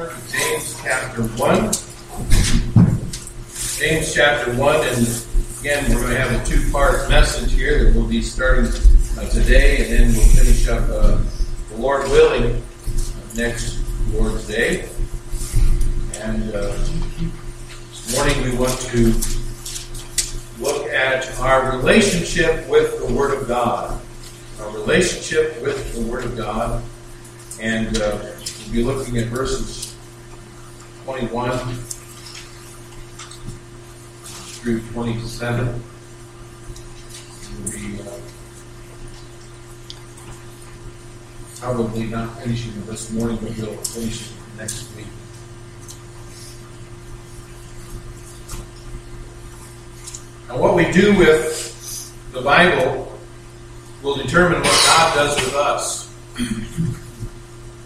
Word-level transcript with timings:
James 0.00 0.80
chapter 0.82 1.22
1. 1.22 1.72
James 3.76 4.14
chapter 4.14 4.54
1, 4.54 4.76
and 4.76 5.24
again, 5.60 5.84
we're 5.90 6.00
going 6.00 6.14
to 6.14 6.18
have 6.18 6.40
a 6.40 6.44
two 6.46 6.70
part 6.72 7.06
message 7.10 7.52
here 7.52 7.84
that 7.84 7.94
we'll 7.94 8.08
be 8.08 8.22
starting 8.22 8.64
uh, 8.64 9.28
today, 9.28 9.82
and 9.82 9.92
then 9.92 10.12
we'll 10.14 10.28
finish 10.28 10.68
up, 10.68 10.88
uh, 10.88 11.18
the 11.68 11.76
Lord 11.76 12.04
willing, 12.08 12.62
next 13.36 13.78
Lord's 14.14 14.48
Day. 14.48 14.88
And 16.20 16.48
uh, 16.54 16.74
this 17.90 18.16
morning 18.16 18.42
we 18.42 18.56
want 18.56 18.78
to 18.80 19.12
look 20.60 20.86
at 20.86 21.38
our 21.40 21.76
relationship 21.76 22.66
with 22.70 23.06
the 23.06 23.12
Word 23.12 23.38
of 23.38 23.46
God. 23.46 24.00
Our 24.60 24.70
relationship 24.70 25.60
with 25.60 25.94
the 25.94 26.10
Word 26.10 26.24
of 26.24 26.38
God. 26.38 26.82
And 27.60 27.98
uh, 27.98 28.18
we'll 28.18 28.72
be 28.72 28.82
looking 28.82 29.18
at 29.18 29.26
verses 29.26 29.89
21 31.10 31.58
through 34.22 34.80
27. 34.92 35.82
We'll 37.58 37.72
be 37.72 38.00
uh, 38.00 38.12
probably 41.56 42.04
not 42.04 42.40
finishing 42.40 42.70
it 42.74 42.86
this 42.86 43.10
morning, 43.10 43.38
but 43.38 43.56
we'll 43.58 43.76
finish 43.78 44.30
it 44.30 44.36
next 44.56 44.94
week. 44.94 45.06
And 50.48 50.60
what 50.60 50.76
we 50.76 50.92
do 50.92 51.18
with 51.18 52.30
the 52.30 52.40
Bible 52.40 53.18
will 54.04 54.14
determine 54.14 54.60
what 54.60 54.82
God 54.86 55.14
does 55.16 55.34
with 55.44 55.54
us. 55.56 56.08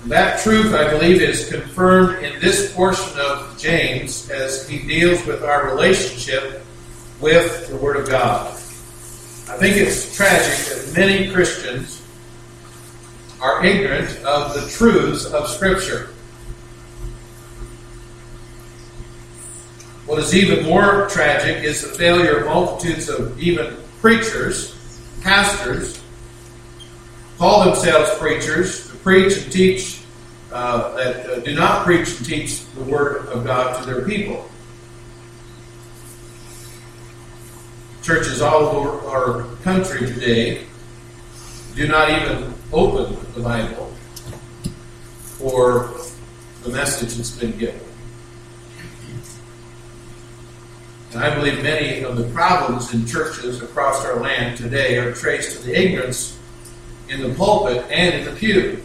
That 0.06 0.40
truth, 0.40 0.74
I 0.74 0.90
believe, 0.90 1.22
is 1.22 1.48
confirmed 1.48 2.22
in 2.22 2.38
this 2.38 2.74
portion 2.74 3.18
of 3.18 3.58
James 3.58 4.28
as 4.28 4.68
he 4.68 4.80
deals 4.80 5.24
with 5.24 5.42
our 5.42 5.70
relationship 5.70 6.62
with 7.20 7.68
the 7.68 7.76
Word 7.76 7.96
of 7.96 8.08
God. 8.08 8.52
I 8.52 9.56
think 9.56 9.76
it's 9.76 10.14
tragic 10.14 10.66
that 10.66 10.92
many 10.94 11.30
Christians 11.30 12.02
are 13.40 13.64
ignorant 13.64 14.10
of 14.24 14.52
the 14.52 14.68
truths 14.68 15.24
of 15.24 15.48
Scripture. 15.48 16.10
What 20.04 20.18
is 20.18 20.34
even 20.34 20.66
more 20.66 21.08
tragic 21.08 21.64
is 21.64 21.80
the 21.80 21.88
failure 21.88 22.40
of 22.40 22.46
multitudes 22.46 23.08
of 23.08 23.40
even 23.40 23.74
preachers, 24.02 24.74
pastors, 25.22 25.98
call 27.38 27.64
themselves 27.64 28.10
preachers, 28.18 28.83
preach 29.04 29.36
and 29.36 29.52
teach, 29.52 30.00
uh, 30.50 30.94
that 30.96 31.26
uh, 31.26 31.40
do 31.40 31.54
not 31.54 31.84
preach 31.84 32.16
and 32.16 32.26
teach 32.26 32.64
the 32.70 32.82
Word 32.84 33.26
of 33.26 33.44
God 33.44 33.78
to 33.78 33.86
their 33.86 34.02
people. 34.06 34.48
Churches 38.02 38.40
all 38.40 38.62
over 38.62 39.06
our 39.06 39.44
country 39.62 40.06
today 40.06 40.64
do 41.74 41.86
not 41.86 42.08
even 42.08 42.54
open 42.72 43.16
the 43.34 43.40
Bible 43.40 43.92
for 45.38 45.94
the 46.62 46.70
message 46.70 47.14
that's 47.14 47.36
been 47.36 47.56
given. 47.58 47.80
And 51.12 51.22
I 51.22 51.34
believe 51.34 51.62
many 51.62 52.02
of 52.02 52.16
the 52.16 52.24
problems 52.30 52.94
in 52.94 53.06
churches 53.06 53.60
across 53.60 54.04
our 54.04 54.18
land 54.18 54.56
today 54.56 54.96
are 54.96 55.12
traced 55.12 55.58
to 55.58 55.66
the 55.66 55.78
ignorance 55.78 56.38
in 57.08 57.20
the 57.20 57.34
pulpit 57.34 57.84
and 57.90 58.14
in 58.14 58.24
the 58.24 58.32
pew. 58.32 58.82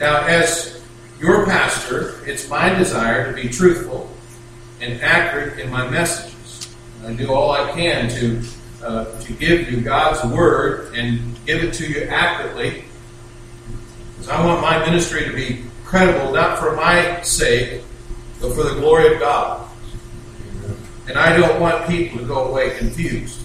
Now, 0.00 0.24
as 0.26 0.82
your 1.20 1.44
pastor, 1.46 2.24
it's 2.26 2.48
my 2.48 2.72
desire 2.74 3.30
to 3.30 3.42
be 3.42 3.48
truthful 3.48 4.10
and 4.80 5.00
accurate 5.02 5.58
in 5.58 5.70
my 5.70 5.88
messages. 5.88 6.74
I 7.04 7.12
do 7.14 7.32
all 7.32 7.50
I 7.50 7.72
can 7.72 8.08
to 8.10 8.42
uh, 8.82 9.20
to 9.20 9.32
give 9.32 9.70
you 9.70 9.80
God's 9.80 10.24
word 10.32 10.94
and 10.94 11.36
give 11.44 11.64
it 11.64 11.74
to 11.74 11.86
you 11.88 12.04
accurately. 12.04 12.84
Because 14.12 14.28
I 14.28 14.44
want 14.44 14.60
my 14.60 14.78
ministry 14.84 15.24
to 15.24 15.32
be 15.32 15.64
credible, 15.84 16.32
not 16.32 16.58
for 16.58 16.76
my 16.76 17.20
sake, 17.22 17.82
but 18.40 18.54
for 18.54 18.62
the 18.62 18.74
glory 18.74 19.14
of 19.14 19.20
God. 19.20 19.68
And 21.08 21.18
I 21.18 21.36
don't 21.36 21.60
want 21.60 21.88
people 21.88 22.18
to 22.18 22.26
go 22.26 22.44
away 22.44 22.76
confused. 22.76 23.40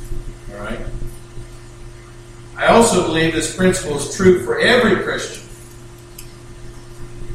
All 0.51 0.59
right? 0.59 0.79
I 2.56 2.67
also 2.67 3.07
believe 3.07 3.33
this 3.33 3.56
principle 3.56 3.97
is 3.97 4.16
true 4.16 4.45
for 4.45 4.59
every 4.59 5.01
Christian. 5.03 5.42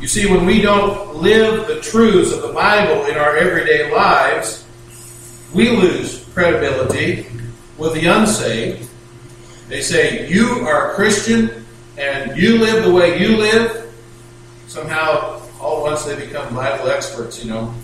You 0.00 0.06
see, 0.06 0.30
when 0.30 0.46
we 0.46 0.60
don't 0.60 1.16
live 1.16 1.66
the 1.66 1.80
truths 1.80 2.32
of 2.32 2.42
the 2.42 2.52
Bible 2.52 3.06
in 3.06 3.16
our 3.16 3.36
everyday 3.36 3.92
lives, 3.92 4.64
we 5.52 5.70
lose 5.70 6.24
credibility 6.32 7.26
with 7.76 7.94
the 7.94 8.06
unsaved. 8.06 8.88
They 9.68 9.82
say, 9.82 10.28
You 10.28 10.66
are 10.66 10.92
a 10.92 10.94
Christian 10.94 11.66
and 11.96 12.36
you 12.36 12.58
live 12.58 12.84
the 12.84 12.92
way 12.92 13.20
you 13.20 13.36
live. 13.36 13.92
Somehow, 14.68 15.42
all 15.60 15.78
at 15.78 15.82
once 15.82 16.04
they 16.04 16.14
become 16.14 16.54
Bible 16.54 16.88
experts, 16.88 17.42
you 17.42 17.50
know. 17.50 17.74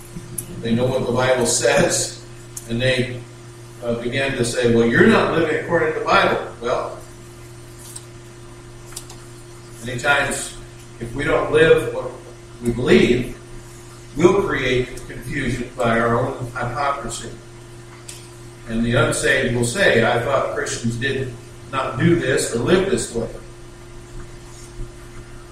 They 0.61 0.75
know 0.75 0.87
what 0.87 1.07
the 1.07 1.13
Bible 1.13 1.47
says, 1.47 2.25
and 2.69 2.81
they 2.81 3.21
uh, 3.83 4.01
begin 4.01 4.33
to 4.33 4.45
say, 4.45 4.75
Well, 4.75 4.87
you're 4.87 5.09
not 5.09 5.37
living 5.37 5.65
according 5.65 5.95
to 5.95 5.99
the 5.99 6.05
Bible. 6.05 6.47
Well, 6.61 6.99
many 9.85 9.99
times, 9.99 10.57
if 11.01 11.15
we 11.15 11.25
don't 11.25 11.53
live 11.53 11.93
what 11.95 12.11
we 12.63 12.73
believe, 12.73 13.39
we'll 14.17 14.43
create 14.43 14.89
confusion 15.07 15.71
by 15.77 15.99
our 15.99 16.19
own 16.19 16.47
hypocrisy. 16.47 17.31
And 18.69 18.85
the 18.85 18.95
unsaved 18.95 19.55
will 19.55 19.65
say, 19.65 20.05
I 20.05 20.21
thought 20.21 20.55
Christians 20.55 20.97
did 20.97 21.33
not 21.71 21.99
do 21.99 22.17
this 22.17 22.55
or 22.55 22.61
live 22.61 22.91
this 22.91 23.15
way. 23.15 23.29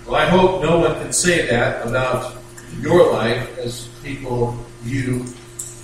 Well, 0.06 0.16
I 0.16 0.26
hope 0.26 0.62
no 0.62 0.78
one 0.78 0.94
can 0.94 1.12
say 1.12 1.46
that 1.46 1.86
about 1.86 2.36
your 2.80 3.12
life 3.12 3.58
as 3.58 3.88
people 4.02 4.56
view 4.80 5.24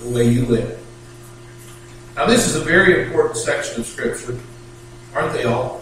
the 0.01 0.09
way 0.09 0.27
you 0.27 0.45
live. 0.45 0.79
Now, 2.15 2.25
this 2.25 2.47
is 2.47 2.55
a 2.55 2.61
very 2.61 3.05
important 3.05 3.37
section 3.37 3.79
of 3.79 3.87
Scripture. 3.87 4.37
Aren't 5.13 5.33
they 5.33 5.45
all? 5.45 5.81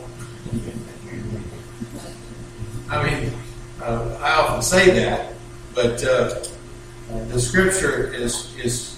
I 2.90 3.04
mean, 3.04 3.34
uh, 3.82 4.18
I 4.22 4.34
often 4.34 4.62
say 4.62 4.92
that, 4.92 5.34
but 5.74 6.04
uh, 6.04 6.44
the 7.30 7.40
Scripture 7.40 8.14
is, 8.14 8.56
is 8.58 8.98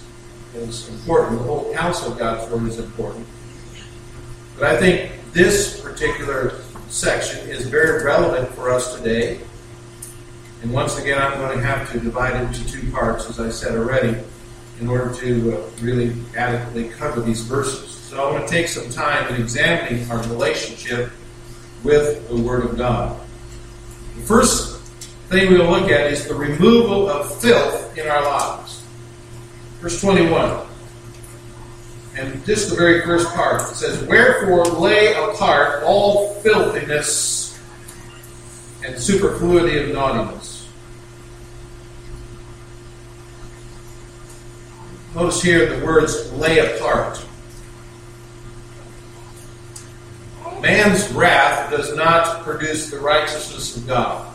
is 0.54 0.88
important. 0.88 1.38
The 1.38 1.44
whole 1.44 1.72
counsel 1.72 2.12
of 2.12 2.18
God's 2.18 2.50
Word 2.50 2.68
is 2.68 2.78
important. 2.78 3.26
But 4.58 4.74
I 4.74 4.76
think 4.76 5.12
this 5.32 5.80
particular 5.80 6.60
section 6.88 7.48
is 7.48 7.66
very 7.66 8.04
relevant 8.04 8.48
for 8.54 8.70
us 8.70 8.96
today. 8.96 9.40
And 10.62 10.72
once 10.72 10.98
again, 10.98 11.20
I'm 11.20 11.38
going 11.38 11.56
to 11.56 11.64
have 11.64 11.90
to 11.92 12.00
divide 12.00 12.36
it 12.36 12.48
into 12.48 12.66
two 12.70 12.90
parts, 12.90 13.28
as 13.30 13.40
I 13.40 13.48
said 13.50 13.76
already, 13.76 14.18
in 14.80 14.88
order 14.88 15.14
to 15.14 15.56
uh, 15.56 15.70
really 15.80 16.14
adequately 16.36 16.88
cover 16.90 17.20
these 17.20 17.42
verses. 17.42 17.90
So 17.90 18.28
I 18.28 18.32
want 18.32 18.46
to 18.46 18.52
take 18.52 18.68
some 18.68 18.90
time 18.90 19.32
in 19.32 19.40
examining 19.40 20.10
our 20.10 20.18
relationship 20.24 21.10
with 21.84 22.28
the 22.28 22.36
Word 22.36 22.64
of 22.64 22.76
God. 22.76 23.18
The 24.20 24.26
first 24.26 24.78
thing 25.30 25.50
we'll 25.50 25.70
look 25.70 25.90
at 25.90 26.12
is 26.12 26.28
the 26.28 26.34
removal 26.34 27.08
of 27.08 27.40
filth 27.40 27.96
in 27.96 28.06
our 28.06 28.22
lives. 28.22 28.84
Verse 29.80 29.98
21. 29.98 30.66
And 32.16 32.44
just 32.44 32.68
the 32.68 32.76
very 32.76 33.00
first 33.00 33.34
part. 33.34 33.62
It 33.62 33.76
says, 33.76 34.04
Wherefore 34.04 34.64
lay 34.66 35.14
apart 35.14 35.84
all 35.84 36.34
filthiness 36.40 37.58
and 38.84 38.98
superfluity 38.98 39.78
of 39.78 39.94
naughtiness. 39.94 40.68
Notice 45.14 45.42
here 45.42 45.78
the 45.78 45.84
words 45.84 46.30
lay 46.34 46.58
apart. 46.58 47.24
Man's 50.60 51.10
wrath 51.12 51.70
does 51.70 51.94
not 51.94 52.42
produce 52.42 52.90
the 52.90 52.98
righteousness 52.98 53.76
of 53.76 53.86
God. 53.86 54.26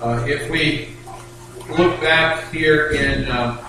Uh, 0.00 0.24
if 0.26 0.50
we 0.50 0.90
look 1.76 2.00
back 2.00 2.52
here 2.52 2.88
in 2.90 3.24
uh, 3.26 3.64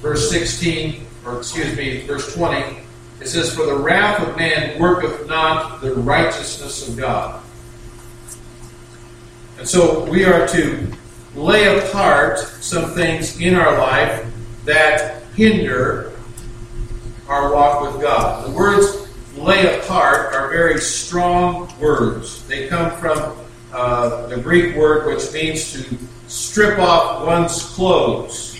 verse 0.00 0.30
16, 0.30 1.06
or 1.26 1.38
excuse 1.38 1.76
me, 1.76 2.02
verse 2.06 2.34
20, 2.34 2.78
it 3.20 3.28
says, 3.28 3.54
For 3.54 3.66
the 3.66 3.76
wrath 3.76 4.26
of 4.26 4.36
man 4.36 4.78
worketh 4.80 5.26
not 5.26 5.80
the 5.80 5.94
righteousness 5.94 6.88
of 6.88 6.96
God. 6.96 7.42
And 9.58 9.68
so 9.68 10.04
we 10.04 10.24
are 10.24 10.46
to 10.48 10.92
lay 11.34 11.78
apart 11.78 12.38
some 12.38 12.92
things 12.92 13.40
in 13.40 13.54
our 13.54 13.76
life 13.76 14.26
that 14.64 15.22
hinder 15.34 16.12
our 17.28 17.52
walk 17.52 17.92
with 17.92 18.00
God. 18.00 18.46
The 18.46 18.52
words 18.52 19.09
lay 19.40 19.78
apart 19.78 20.34
are 20.34 20.50
very 20.50 20.78
strong 20.78 21.72
words. 21.80 22.46
They 22.46 22.68
come 22.68 22.90
from 22.98 23.36
uh, 23.72 24.26
the 24.26 24.36
Greek 24.36 24.76
word 24.76 25.06
which 25.06 25.32
means 25.32 25.72
to 25.72 25.98
strip 26.28 26.78
off 26.78 27.26
one's 27.26 27.62
clothes. 27.62 28.58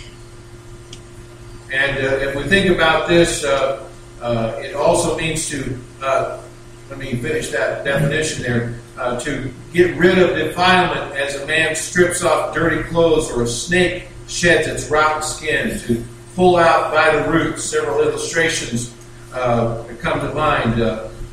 And 1.72 1.98
uh, 1.98 2.16
if 2.16 2.34
we 2.34 2.44
think 2.44 2.74
about 2.74 3.08
this, 3.08 3.44
uh, 3.44 3.88
uh 4.20 4.58
it 4.58 4.74
also 4.74 5.16
means 5.16 5.48
to, 5.50 5.78
uh, 6.02 6.42
let 6.88 6.98
me 6.98 7.14
finish 7.16 7.50
that 7.50 7.84
definition 7.84 8.42
there, 8.42 8.80
uh, 8.98 9.20
to 9.20 9.52
get 9.72 9.96
rid 9.96 10.18
of 10.18 10.36
defilement 10.36 11.14
as 11.14 11.36
a 11.36 11.46
man 11.46 11.74
strips 11.74 12.24
off 12.24 12.54
dirty 12.54 12.82
clothes 12.84 13.30
or 13.30 13.42
a 13.42 13.46
snake 13.46 14.08
sheds 14.26 14.66
its 14.66 14.90
rotten 14.90 15.22
skin, 15.22 15.78
to 15.80 16.04
pull 16.34 16.56
out 16.56 16.92
by 16.92 17.16
the 17.16 17.30
roots. 17.30 17.64
Several 17.64 18.00
illustrations 18.00 18.94
come 19.32 20.20
to 20.20 20.32
mind. 20.34 20.80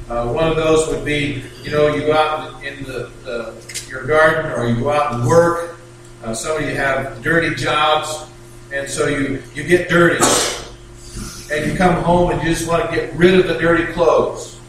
one 0.08 0.48
of 0.48 0.56
those 0.56 0.88
would 0.90 1.06
be, 1.06 1.44
you 1.64 1.72
know, 1.72 1.94
you 1.94 2.02
go 2.02 2.14
out 2.14 2.64
in 2.64 2.84
the, 2.84 3.12
the 3.24 3.88
your 3.90 4.06
garden 4.06 4.52
or 4.52 4.68
you 4.68 4.76
go 4.82 4.92
out 4.92 5.14
and 5.14 5.28
work 5.28 5.78
uh, 6.24 6.34
some 6.34 6.58
of 6.58 6.68
you 6.68 6.76
have 6.76 7.22
dirty 7.22 7.54
jobs, 7.56 8.26
and 8.74 8.90
so 8.90 9.08
you, 9.08 9.42
you 9.54 9.64
get 9.64 9.88
dirty. 9.88 10.24
And 11.50 11.72
you 11.72 11.78
come 11.78 12.04
home 12.04 12.32
and 12.32 12.42
you 12.42 12.50
just 12.50 12.68
want 12.68 12.90
to 12.90 12.96
get 12.96 13.14
rid 13.14 13.40
of 13.40 13.48
the 13.48 13.58
dirty 13.58 13.92
clothes. 13.94 14.60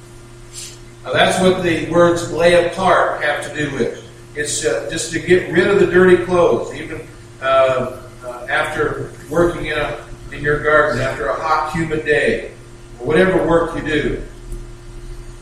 Now, 1.05 1.13
that's 1.13 1.41
what 1.41 1.63
the 1.63 1.91
words 1.91 2.31
lay 2.31 2.67
apart 2.67 3.23
have 3.23 3.45
to 3.49 3.55
do 3.55 3.75
with. 3.75 4.05
It's 4.37 4.65
uh, 4.65 4.89
just 4.91 5.11
to 5.13 5.19
get 5.19 5.51
rid 5.51 5.67
of 5.67 5.81
the 5.81 5.87
dirty 5.87 6.23
clothes, 6.25 6.73
even 6.75 7.09
uh, 7.41 8.03
uh, 8.25 8.47
after 8.49 9.11
working 9.29 9.67
in, 9.67 9.79
a, 9.79 10.07
in 10.31 10.43
your 10.43 10.63
garden, 10.63 11.01
after 11.01 11.27
a 11.29 11.35
hot, 11.35 11.73
humid 11.75 12.05
day, 12.05 12.53
or 13.01 13.07
whatever 13.07 13.47
work 13.47 13.77
you 13.77 13.83
do. 13.83 14.23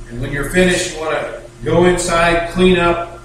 And 0.09 0.21
when 0.21 0.33
you're 0.33 0.51
finished, 0.51 0.95
you 0.95 1.01
want 1.01 1.17
to 1.17 1.43
go 1.65 1.85
inside, 1.85 2.51
clean 2.51 2.79
up, 2.79 3.21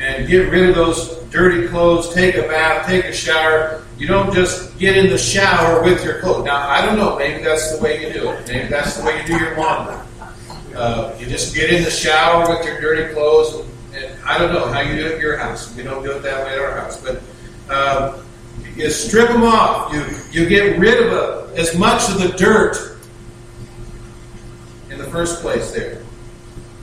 and 0.00 0.26
get 0.26 0.50
rid 0.50 0.68
of 0.68 0.74
those 0.74 1.18
dirty 1.30 1.68
clothes, 1.68 2.14
take 2.14 2.36
a 2.36 2.42
bath, 2.42 2.86
take 2.86 3.04
a 3.04 3.12
shower. 3.12 3.84
You 3.98 4.06
don't 4.06 4.32
just 4.32 4.78
get 4.78 4.96
in 4.96 5.10
the 5.10 5.18
shower 5.18 5.82
with 5.82 6.04
your 6.04 6.20
clothes. 6.20 6.44
Now, 6.44 6.68
I 6.68 6.84
don't 6.84 6.96
know. 6.96 7.18
Maybe 7.18 7.42
that's 7.42 7.76
the 7.76 7.82
way 7.82 8.06
you 8.06 8.12
do 8.12 8.30
it. 8.30 8.48
Maybe 8.48 8.68
that's 8.68 8.96
the 8.96 9.04
way 9.04 9.20
you 9.20 9.26
do 9.26 9.36
your 9.36 9.56
laundry. 9.56 9.96
Uh, 10.74 11.14
you 11.18 11.26
just 11.26 11.54
get 11.54 11.70
in 11.70 11.82
the 11.82 11.90
shower 11.90 12.48
with 12.48 12.64
your 12.64 12.80
dirty 12.80 13.12
clothes. 13.12 13.66
And, 13.92 14.04
and, 14.04 14.22
I 14.24 14.38
don't 14.38 14.52
know 14.52 14.66
how 14.68 14.80
you 14.80 14.94
do 14.94 15.06
it 15.06 15.14
at 15.14 15.20
your 15.20 15.36
house. 15.36 15.74
We 15.74 15.82
don't 15.82 16.02
do 16.04 16.12
it 16.12 16.22
that 16.22 16.46
way 16.46 16.52
at 16.52 16.58
our 16.58 16.80
house. 16.80 17.02
But 17.02 17.20
uh, 17.68 18.22
you 18.76 18.88
strip 18.90 19.28
them 19.28 19.42
off. 19.42 19.92
You, 19.92 20.04
you 20.30 20.48
get 20.48 20.78
rid 20.78 21.04
of 21.04 21.12
a, 21.12 21.58
as 21.58 21.76
much 21.76 22.08
of 22.08 22.20
the 22.20 22.28
dirt 22.38 22.97
in 24.90 24.98
the 24.98 25.04
first 25.04 25.40
place 25.40 25.72
there. 25.72 26.02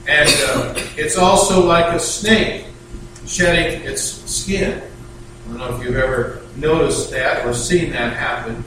And 0.07 0.29
uh, 0.47 0.73
it's 0.97 1.17
also 1.17 1.65
like 1.65 1.93
a 1.93 1.99
snake 1.99 2.65
shedding 3.25 3.81
its 3.81 4.01
skin. 4.01 4.81
I 4.81 5.47
don't 5.49 5.57
know 5.57 5.77
if 5.77 5.83
you've 5.83 5.95
ever 5.95 6.41
noticed 6.55 7.11
that 7.11 7.45
or 7.45 7.53
seen 7.53 7.91
that 7.91 8.13
happen. 8.13 8.63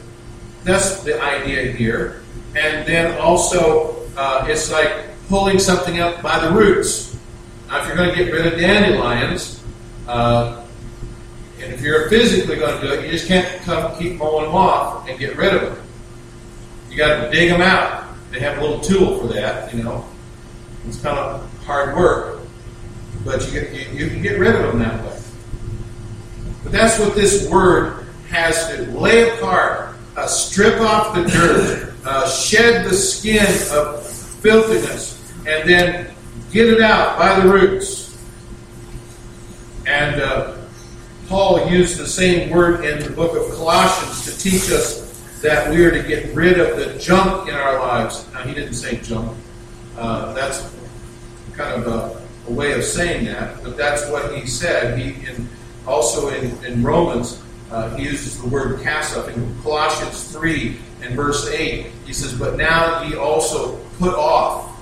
That's 0.65 1.03
the 1.03 1.21
idea 1.23 1.73
here. 1.73 2.23
And 2.57 2.87
then 2.87 3.19
also, 3.21 4.07
uh, 4.17 4.47
it's 4.49 4.71
like 4.73 4.93
pulling 5.29 5.59
something 5.59 6.01
up 6.01 6.23
by 6.23 6.39
the 6.41 6.51
roots. 6.51 7.17
Now, 7.69 7.83
if 7.83 7.87
you're 7.87 7.97
going 7.97 8.11
to 8.11 8.17
get 8.17 8.33
rid 8.33 8.53
of 8.53 8.59
dandelions, 8.59 9.63
uh, 10.07 10.65
and 11.61 11.73
if 11.73 11.83
you're 11.83 12.09
physically 12.09 12.57
going 12.57 12.81
to 12.81 12.87
do 12.87 12.95
it, 12.95 13.05
you 13.05 13.11
just 13.11 13.29
can't 13.29 13.47
come 13.63 13.97
keep 13.99 14.17
mowing 14.17 14.47
them 14.47 14.55
off 14.55 15.09
and 15.09 15.19
get 15.19 15.37
rid 15.37 15.55
of 15.55 15.61
them. 15.63 15.87
You 16.91 16.97
got 16.97 17.23
to 17.23 17.31
dig 17.31 17.51
them 17.51 17.61
out. 17.61 18.08
They 18.31 18.41
have 18.41 18.59
a 18.59 18.61
little 18.61 18.81
tool 18.81 19.19
for 19.19 19.27
that, 19.35 19.73
you 19.75 19.83
know. 19.83 20.07
It's 20.87 21.01
kind 21.01 21.19
of 21.19 21.65
hard 21.65 21.97
work 21.97 22.39
but 23.25 23.45
you, 23.47 23.61
get, 23.61 23.73
you, 23.73 24.05
you 24.05 24.11
can 24.11 24.23
get 24.23 24.39
rid 24.39 24.55
of 24.55 24.63
them 24.63 24.79
that 24.81 25.05
way. 25.05 25.21
But 26.63 26.73
that's 26.73 26.99
what 26.99 27.15
this 27.15 27.49
word 27.51 28.07
has 28.29 28.69
to 28.69 28.83
lay 28.99 29.31
apart, 29.37 29.97
uh, 30.17 30.27
strip 30.27 30.81
off 30.81 31.15
the 31.15 31.25
dirt, 31.25 31.95
uh, 32.05 32.29
shed 32.29 32.85
the 32.85 32.95
skin 32.95 33.47
of 33.73 34.07
filthiness, 34.07 35.33
and 35.47 35.69
then 35.69 36.15
get 36.53 36.69
it 36.69 36.81
out 36.81 37.19
by 37.19 37.41
the 37.41 37.49
roots. 37.49 38.07
And 39.87 40.21
uh, 40.21 40.57
Paul 41.29 41.69
used 41.69 41.99
the 41.99 42.07
same 42.07 42.51
word 42.51 42.85
in 42.85 43.03
the 43.03 43.11
book 43.11 43.37
of 43.37 43.55
Colossians 43.57 44.25
to 44.25 44.39
teach 44.39 44.71
us 44.71 45.08
that 45.43 45.71
we 45.71 45.85
are 45.85 45.91
to 45.91 46.03
get 46.03 46.35
rid 46.35 46.59
of 46.59 46.77
the 46.77 46.99
junk 46.99 47.49
in 47.49 47.55
our 47.55 47.79
lives. 47.79 48.27
Now, 48.33 48.43
he 48.43 48.55
didn't 48.55 48.75
say 48.75 48.97
junk. 49.01 49.37
Uh, 49.97 50.33
that's 50.33 50.75
kind 51.55 51.83
of 51.83 51.87
a 51.87 52.19
a 52.49 52.53
way 52.53 52.73
of 52.73 52.85
saying 52.85 53.27
that, 53.27 53.63
but 53.63 53.77
that's 53.77 54.09
what 54.11 54.35
he 54.35 54.47
said. 54.47 54.99
He 54.99 55.27
in, 55.27 55.49
also 55.87 56.29
in, 56.29 56.65
in 56.65 56.83
Romans, 56.83 57.43
uh, 57.71 57.95
he 57.97 58.05
uses 58.05 58.41
the 58.41 58.49
word 58.49 58.81
cast 58.83 59.17
off. 59.17 59.29
In 59.29 59.63
Colossians 59.63 60.33
3 60.33 60.77
and 61.03 61.15
verse 61.15 61.49
8, 61.49 61.87
he 62.07 62.13
says, 62.13 62.35
But 62.35 62.57
now 62.57 63.03
he 63.03 63.17
also 63.17 63.77
put 63.99 64.15
off 64.15 64.75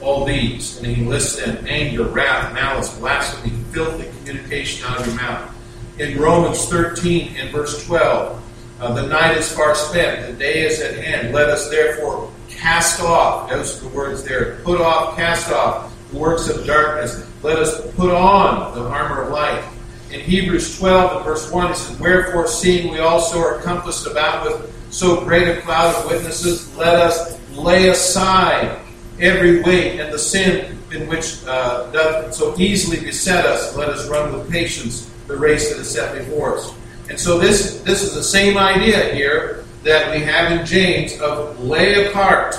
all 0.00 0.24
these. 0.24 0.78
And 0.78 0.86
he 0.86 1.04
lists 1.04 1.42
them 1.42 1.66
anger, 1.66 2.04
wrath, 2.04 2.52
malice, 2.54 2.96
blasphemy, 2.98 3.50
filthy 3.72 4.08
communication 4.18 4.86
out 4.86 5.00
of 5.00 5.06
your 5.06 5.16
mouth. 5.16 5.54
In 5.98 6.18
Romans 6.18 6.66
13 6.66 7.36
and 7.36 7.50
verse 7.50 7.84
12, 7.86 8.42
uh, 8.80 8.92
the 8.94 9.06
night 9.06 9.36
is 9.36 9.50
far 9.50 9.74
spent, 9.74 10.26
the 10.26 10.32
day 10.32 10.64
is 10.64 10.80
at 10.80 10.96
hand. 11.02 11.34
Let 11.34 11.48
us 11.48 11.68
therefore 11.68 12.30
cast 12.48 13.00
off, 13.00 13.50
those 13.50 13.78
are 13.78 13.88
the 13.88 13.94
words 13.94 14.22
there, 14.24 14.56
put 14.64 14.80
off, 14.80 15.16
cast 15.16 15.50
off 15.50 15.94
the 16.10 16.18
works 16.18 16.48
of 16.48 16.66
darkness. 16.66 17.26
Let 17.42 17.58
us 17.58 17.92
put 17.94 18.10
on 18.10 18.74
the 18.74 18.84
armor 18.84 19.22
of 19.22 19.30
light. 19.30 19.64
In 20.10 20.20
Hebrews 20.20 20.78
12 20.78 21.16
and 21.16 21.24
verse 21.24 21.50
1, 21.50 21.70
it 21.70 21.74
says, 21.74 22.00
Wherefore, 22.00 22.46
seeing 22.46 22.92
we 22.92 23.00
also 23.00 23.38
are 23.40 23.60
compassed 23.60 24.06
about 24.06 24.44
with 24.46 24.74
so 24.90 25.22
great 25.24 25.48
a 25.48 25.60
cloud 25.60 25.94
of 25.94 26.10
witnesses, 26.10 26.74
let 26.76 26.94
us 26.94 27.38
lay 27.52 27.88
aside 27.88 28.80
every 29.20 29.60
weight 29.62 30.00
and 30.00 30.12
the 30.12 30.18
sin 30.18 30.78
in 30.92 31.08
which 31.08 31.44
uh, 31.46 31.90
doth 31.90 32.32
so 32.32 32.56
easily 32.58 33.00
beset 33.00 33.44
us. 33.44 33.76
Let 33.76 33.88
us 33.88 34.08
run 34.08 34.32
with 34.32 34.50
patience 34.50 35.12
the 35.26 35.36
race 35.36 35.68
that 35.70 35.78
is 35.78 35.90
set 35.90 36.16
before 36.16 36.56
us. 36.56 36.72
And 37.08 37.18
so 37.18 37.38
this, 37.38 37.80
this 37.82 38.02
is 38.02 38.14
the 38.14 38.22
same 38.22 38.56
idea 38.58 39.14
here 39.14 39.64
that 39.82 40.14
we 40.14 40.22
have 40.22 40.52
in 40.52 40.66
James 40.66 41.18
of 41.20 41.58
lay 41.60 42.06
apart, 42.06 42.56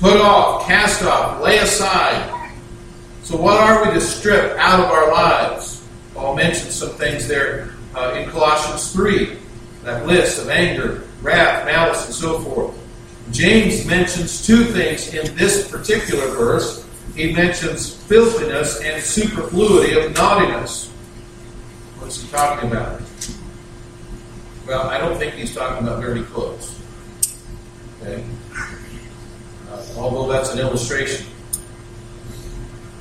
put 0.00 0.16
off, 0.20 0.66
cast 0.66 1.02
off, 1.02 1.40
lay 1.42 1.58
aside 1.58 2.34
so, 3.28 3.36
what 3.36 3.60
are 3.60 3.84
we 3.84 3.92
to 3.92 4.00
strip 4.00 4.56
out 4.56 4.80
of 4.80 4.86
our 4.86 5.12
lives? 5.12 5.86
Paul 6.14 6.34
mentioned 6.34 6.72
some 6.72 6.88
things 6.92 7.28
there 7.28 7.74
uh, 7.94 8.14
in 8.16 8.30
Colossians 8.30 8.90
3, 8.90 9.36
that 9.84 10.06
list 10.06 10.40
of 10.40 10.48
anger, 10.48 11.06
wrath, 11.20 11.66
malice, 11.66 12.06
and 12.06 12.14
so 12.14 12.38
forth. 12.38 12.74
James 13.30 13.84
mentions 13.84 14.46
two 14.46 14.64
things 14.64 15.12
in 15.12 15.36
this 15.36 15.70
particular 15.70 16.26
verse. 16.28 16.88
He 17.14 17.34
mentions 17.34 17.94
filthiness 17.94 18.80
and 18.80 19.02
superfluity 19.02 20.00
of 20.00 20.14
naughtiness. 20.14 20.88
What 21.98 22.08
is 22.08 22.22
he 22.22 22.30
talking 22.30 22.70
about? 22.70 23.02
Well, 24.68 24.86
I 24.86 24.98
don't 24.98 25.16
think 25.16 25.32
he's 25.32 25.54
talking 25.54 25.86
about 25.86 26.02
dirty 26.02 26.22
clothes. 26.24 26.78
Okay? 28.02 28.22
Uh, 29.70 29.82
although 29.96 30.30
that's 30.30 30.52
an 30.52 30.58
illustration. 30.58 31.26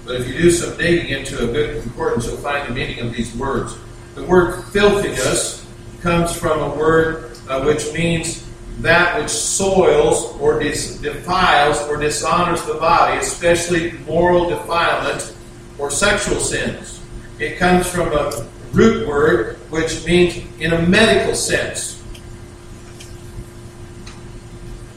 But 0.05 0.21
if 0.21 0.29
you 0.29 0.37
do 0.37 0.49
some 0.49 0.77
digging 0.77 1.09
into 1.09 1.43
a 1.43 1.51
good 1.51 1.83
concordance, 1.83 2.25
you'll 2.25 2.37
find 2.37 2.69
the 2.69 2.73
meaning 2.73 3.05
of 3.05 3.13
these 3.13 3.35
words. 3.35 3.75
The 4.15 4.23
word 4.23 4.63
filthiness 4.71 5.67
comes 6.01 6.33
from 6.33 6.61
a 6.61 6.73
word 6.73 7.37
uh, 7.49 7.61
which 7.63 7.91
means 7.93 8.47
that 8.79 9.19
which 9.19 9.29
soils 9.29 10.39
or 10.39 10.59
defiles 10.59 11.81
or 11.89 11.97
dishonors 11.97 12.63
the 12.63 12.75
body, 12.75 13.17
especially 13.17 13.91
moral 14.05 14.49
defilement 14.49 15.35
or 15.77 15.91
sexual 15.91 16.39
sins. 16.39 17.01
It 17.39 17.57
comes 17.57 17.89
from 17.89 18.13
a 18.13 18.47
root 18.71 19.05
word 19.05 19.56
which 19.69 20.05
means 20.05 20.37
in 20.59 20.73
a 20.73 20.81
medical 20.81 21.35
sense. 21.35 22.01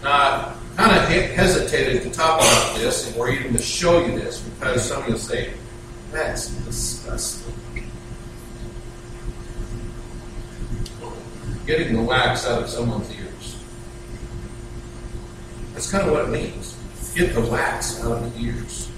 Now, 0.03 0.55
kind 0.77 0.97
of 0.97 1.09
hesitated 1.09 2.03
to 2.03 2.11
talk 2.11 2.41
about 2.41 2.77
this 2.79 3.15
or 3.17 3.31
even 3.31 3.53
to 3.53 3.63
show 3.63 4.05
you 4.05 4.19
this 4.19 4.41
because 4.41 4.89
some 4.89 5.03
of 5.03 5.09
you 5.09 5.17
say, 5.17 5.53
that's 6.11 6.49
disgusting. 6.65 7.55
Getting 11.67 11.97
the 11.97 12.03
wax 12.03 12.47
out 12.47 12.63
of 12.63 12.69
someone's 12.69 13.11
ears. 13.15 13.57
That's 15.75 15.91
kind 15.91 16.07
of 16.07 16.13
what 16.13 16.25
it 16.25 16.31
means. 16.31 16.77
Get 17.15 17.35
the 17.35 17.43
wax 17.43 18.03
out 18.03 18.13
of 18.13 18.35
the 18.35 18.41
ears. 18.41 18.91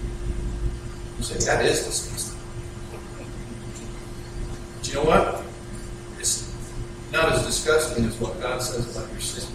You 1.18 1.24
say, 1.24 1.44
that 1.46 1.64
is 1.64 1.84
disgusting. 1.84 2.38
But 4.78 4.88
you 4.88 4.94
know 4.94 5.04
what? 5.04 5.42
Not 7.12 7.32
as 7.32 7.44
disgusting 7.44 8.06
as 8.06 8.18
what 8.18 8.40
God 8.40 8.62
says 8.62 8.96
about 8.96 9.10
your 9.12 9.20
sin. 9.20 9.54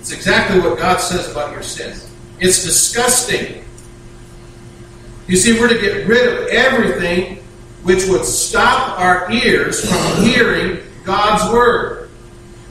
It's 0.00 0.10
exactly 0.10 0.58
what 0.58 0.76
God 0.76 0.98
says 0.98 1.30
about 1.30 1.52
your 1.52 1.62
sin. 1.62 1.96
It's 2.40 2.64
disgusting. 2.64 3.64
You 5.28 5.36
see, 5.36 5.58
we're 5.58 5.68
to 5.68 5.80
get 5.80 6.08
rid 6.08 6.26
of 6.26 6.48
everything 6.48 7.36
which 7.84 8.08
would 8.08 8.24
stop 8.24 8.98
our 8.98 9.30
ears 9.30 9.88
from 9.88 10.24
hearing 10.24 10.80
God's 11.04 11.52
Word. 11.52 12.10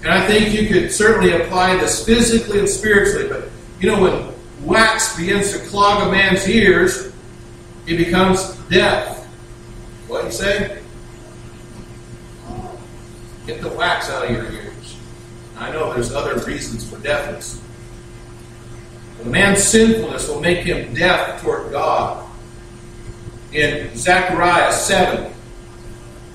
And 0.03 0.11
I 0.11 0.27
think 0.27 0.53
you 0.53 0.67
could 0.67 0.91
certainly 0.91 1.31
apply 1.33 1.77
this 1.77 2.05
physically 2.05 2.59
and 2.59 2.67
spiritually, 2.67 3.29
but 3.29 3.49
you 3.79 3.89
know, 3.89 4.01
when 4.01 4.33
wax 4.65 5.15
begins 5.15 5.53
to 5.53 5.59
clog 5.59 6.07
a 6.07 6.11
man's 6.11 6.47
ears, 6.49 7.13
he 7.85 7.95
becomes 7.95 8.55
deaf. 8.69 9.25
What 10.07 10.21
do 10.21 10.27
you 10.27 10.33
say? 10.33 10.80
Get 13.51 13.59
the 13.59 13.69
wax 13.69 14.09
out 14.09 14.23
of 14.23 14.31
your 14.31 14.49
ears. 14.49 14.97
I 15.57 15.73
know 15.73 15.93
there's 15.93 16.13
other 16.13 16.39
reasons 16.45 16.89
for 16.89 16.97
deafness. 16.99 17.61
But 19.17 19.27
a 19.27 19.29
man's 19.29 19.61
sinfulness 19.61 20.29
will 20.29 20.39
make 20.39 20.59
him 20.59 20.93
deaf 20.93 21.41
toward 21.41 21.69
God. 21.69 22.25
In 23.51 23.93
Zechariah 23.93 24.71
7, 24.71 25.33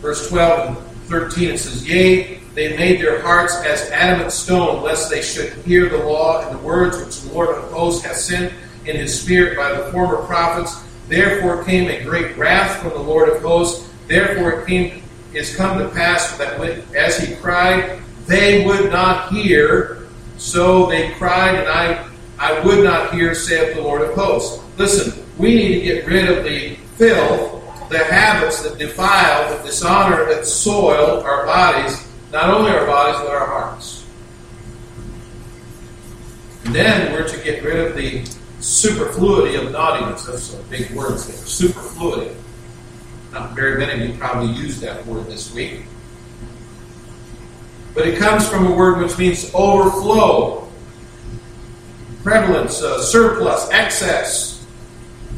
verse 0.02 0.28
12 0.28 0.76
and 0.76 0.86
13, 1.04 1.54
it 1.54 1.58
says, 1.58 1.88
Yea, 1.88 2.38
they 2.54 2.76
made 2.76 3.00
their 3.00 3.22
hearts 3.22 3.56
as 3.64 3.90
adamant 3.92 4.30
stone, 4.30 4.82
lest 4.82 5.08
they 5.08 5.22
should 5.22 5.54
hear 5.64 5.88
the 5.88 5.96
law 5.96 6.46
and 6.46 6.58
the 6.58 6.62
words 6.62 7.02
which 7.02 7.22
the 7.22 7.32
Lord 7.32 7.56
of 7.56 7.64
hosts 7.72 8.04
hath 8.04 8.16
sent 8.16 8.52
in 8.84 8.94
his 8.94 9.18
spirit 9.18 9.56
by 9.56 9.72
the 9.72 9.90
former 9.90 10.18
prophets. 10.26 10.84
Therefore 11.08 11.64
came 11.64 11.88
a 11.88 12.04
great 12.04 12.36
wrath 12.36 12.82
from 12.82 12.90
the 12.90 12.98
Lord 12.98 13.30
of 13.30 13.40
hosts. 13.40 13.90
Therefore 14.06 14.60
it 14.60 14.66
came 14.66 15.02
is 15.36 15.54
come 15.54 15.78
to 15.78 15.88
pass 15.88 16.36
that 16.38 16.58
when, 16.58 16.82
as 16.96 17.18
he 17.18 17.36
cried, 17.36 18.00
they 18.26 18.64
would 18.64 18.90
not 18.90 19.30
hear. 19.30 20.08
So 20.38 20.86
they 20.86 21.10
cried, 21.12 21.54
and 21.54 21.68
I, 21.68 22.08
I 22.38 22.58
would 22.60 22.82
not 22.82 23.14
hear, 23.14 23.34
saith 23.34 23.76
the 23.76 23.82
Lord 23.82 24.02
of 24.02 24.14
hosts. 24.14 24.62
Listen, 24.78 25.22
we 25.38 25.54
need 25.54 25.74
to 25.74 25.80
get 25.80 26.06
rid 26.06 26.28
of 26.28 26.44
the 26.44 26.76
filth, 26.96 27.88
the 27.90 28.02
habits 28.04 28.62
that 28.62 28.78
defile, 28.78 29.50
that 29.50 29.64
dishonor, 29.64 30.24
that 30.26 30.46
soil 30.46 31.22
our 31.22 31.46
bodies, 31.46 32.06
not 32.32 32.50
only 32.50 32.70
our 32.70 32.86
bodies, 32.86 33.20
but 33.20 33.30
our 33.30 33.46
hearts. 33.46 34.06
And 36.64 36.74
then 36.74 37.12
we're 37.12 37.28
to 37.28 37.44
get 37.44 37.62
rid 37.62 37.78
of 37.78 37.94
the 37.94 38.24
superfluity 38.60 39.54
of 39.56 39.70
naughtiness. 39.70 40.24
That's 40.26 40.42
some 40.42 40.62
big 40.68 40.90
words 40.92 41.26
there. 41.26 41.36
Superfluity. 41.36 42.34
Very 43.54 43.78
many 43.78 44.04
of 44.04 44.10
you 44.10 44.18
probably 44.18 44.52
used 44.52 44.80
that 44.80 45.06
word 45.06 45.26
this 45.26 45.52
week. 45.54 45.82
But 47.94 48.06
it 48.06 48.18
comes 48.18 48.48
from 48.48 48.66
a 48.66 48.74
word 48.74 48.98
which 48.98 49.16
means 49.18 49.50
overflow, 49.54 50.68
prevalence, 52.22 52.82
uh, 52.82 53.00
surplus, 53.02 53.70
excess, 53.70 54.66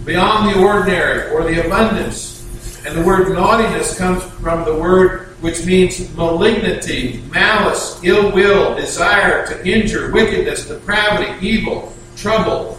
beyond 0.05 0.55
the 0.55 0.61
ordinary, 0.61 1.31
or 1.31 1.45
the 1.45 1.65
abundance. 1.65 2.85
And 2.87 2.97
the 2.97 3.05
word 3.05 3.33
naughtiness 3.33 3.97
comes 3.97 4.23
from 4.41 4.65
the 4.65 4.75
word 4.75 5.29
which 5.41 5.65
means 5.65 6.13
malignity, 6.17 7.23
malice, 7.33 8.01
ill 8.03 8.33
will, 8.33 8.75
desire 8.75 9.47
to 9.47 9.69
injure, 9.69 10.11
wickedness, 10.11 10.67
depravity, 10.67 11.47
evil, 11.47 11.93
trouble. 12.17 12.77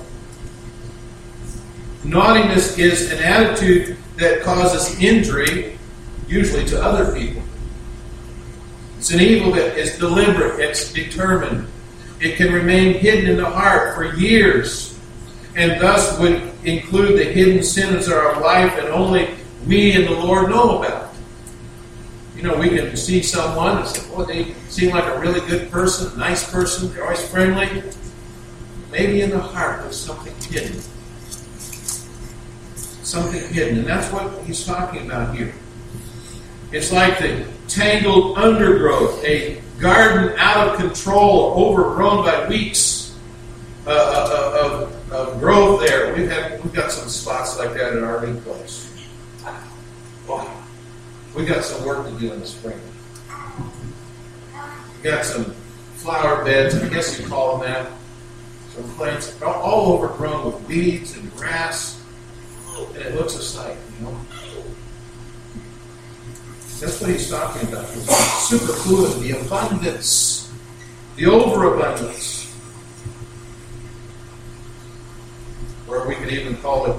Naughtiness 2.03 2.77
is 2.77 3.11
an 3.11 3.19
attitude 3.19 3.97
that 4.19 4.41
causes 4.41 4.99
injury, 5.01 5.77
usually 6.27 6.65
to 6.65 6.81
other 6.81 7.13
people. 7.13 7.41
It's 8.97 9.11
an 9.11 9.21
evil 9.21 9.51
that 9.53 9.77
is 9.77 9.97
deliberate, 9.97 10.59
it's 10.59 10.91
determined. 10.91 11.67
It 12.19 12.35
can 12.35 12.51
remain 12.51 12.95
hidden 12.95 13.29
in 13.29 13.37
the 13.37 13.49
heart 13.49 13.95
for 13.95 14.13
years, 14.15 14.99
and 15.55 15.81
thus 15.81 16.19
would 16.19 16.51
include 16.65 17.17
the 17.17 17.23
hidden 17.23 17.63
sins 17.63 18.07
of 18.07 18.13
our 18.13 18.41
life 18.41 18.77
and 18.77 18.89
only 18.89 19.29
we 19.65 19.93
and 19.93 20.05
the 20.05 20.11
Lord 20.11 20.49
know 20.49 20.79
about. 20.79 21.13
You 22.35 22.43
know, 22.43 22.55
we 22.55 22.69
can 22.69 22.95
see 22.95 23.23
someone 23.23 23.77
and 23.77 23.87
say, 23.87 24.09
well, 24.13 24.25
they 24.25 24.53
seem 24.67 24.91
like 24.91 25.05
a 25.05 25.19
really 25.19 25.39
good 25.47 25.71
person, 25.71 26.17
nice 26.19 26.49
person, 26.51 26.93
they're 26.93 27.03
always 27.03 27.25
friendly. 27.29 27.83
Maybe 28.91 29.21
in 29.21 29.29
the 29.29 29.39
heart 29.39 29.81
there's 29.81 29.99
something 29.99 30.33
hidden 30.51 30.81
something 33.09 33.41
hidden. 33.53 33.79
And 33.79 33.87
that's 33.87 34.11
what 34.13 34.43
he's 34.43 34.65
talking 34.65 35.05
about 35.05 35.35
here. 35.35 35.53
It's 36.71 36.91
like 36.91 37.17
the 37.17 37.45
tangled 37.67 38.37
undergrowth, 38.37 39.23
a 39.23 39.61
garden 39.79 40.35
out 40.37 40.67
of 40.67 40.79
control, 40.79 41.53
overgrown 41.57 42.23
by 42.23 42.47
weeks 42.47 43.17
uh, 43.87 43.89
uh, 43.89 44.59
of, 44.63 45.11
of, 45.11 45.39
growth 45.39 45.79
there. 45.79 46.13
We've, 46.13 46.29
had, 46.29 46.63
we've 46.63 46.73
got 46.73 46.91
some 46.91 47.09
spots 47.09 47.57
like 47.57 47.73
that 47.73 47.97
in 47.97 48.03
our 48.03 48.25
new 48.25 48.39
place. 48.41 48.85
Wow. 50.27 50.63
We've 51.35 51.47
got 51.47 51.63
some 51.63 51.85
work 51.85 52.05
to 52.05 52.19
do 52.19 52.31
in 52.31 52.39
the 52.39 52.45
spring. 52.45 52.79
We've 54.95 55.03
got 55.03 55.25
some 55.25 55.45
flower 55.95 56.43
beds, 56.43 56.75
I 56.75 56.87
guess 56.89 57.19
you 57.19 57.25
call 57.25 57.57
them 57.57 57.71
that. 57.71 57.91
Some 58.75 58.83
plants 58.95 59.41
all 59.41 59.93
overgrown 59.93 60.45
with 60.45 60.67
weeds 60.67 61.17
and 61.17 61.35
grass 61.35 61.98
it 62.95 63.15
looks 63.15 63.35
a 63.35 63.41
sight, 63.41 63.77
you 63.97 64.05
know. 64.05 64.19
That's 66.79 67.01
what 67.01 67.09
he's 67.09 67.29
talking 67.29 67.67
about. 67.67 67.85
Superfluid, 67.85 69.21
the 69.21 69.39
abundance, 69.41 70.51
the 71.17 71.25
overabundance. 71.25 72.55
Or 75.87 76.07
we 76.07 76.15
could 76.15 76.31
even 76.31 76.55
call 76.57 76.85
it 76.85 76.95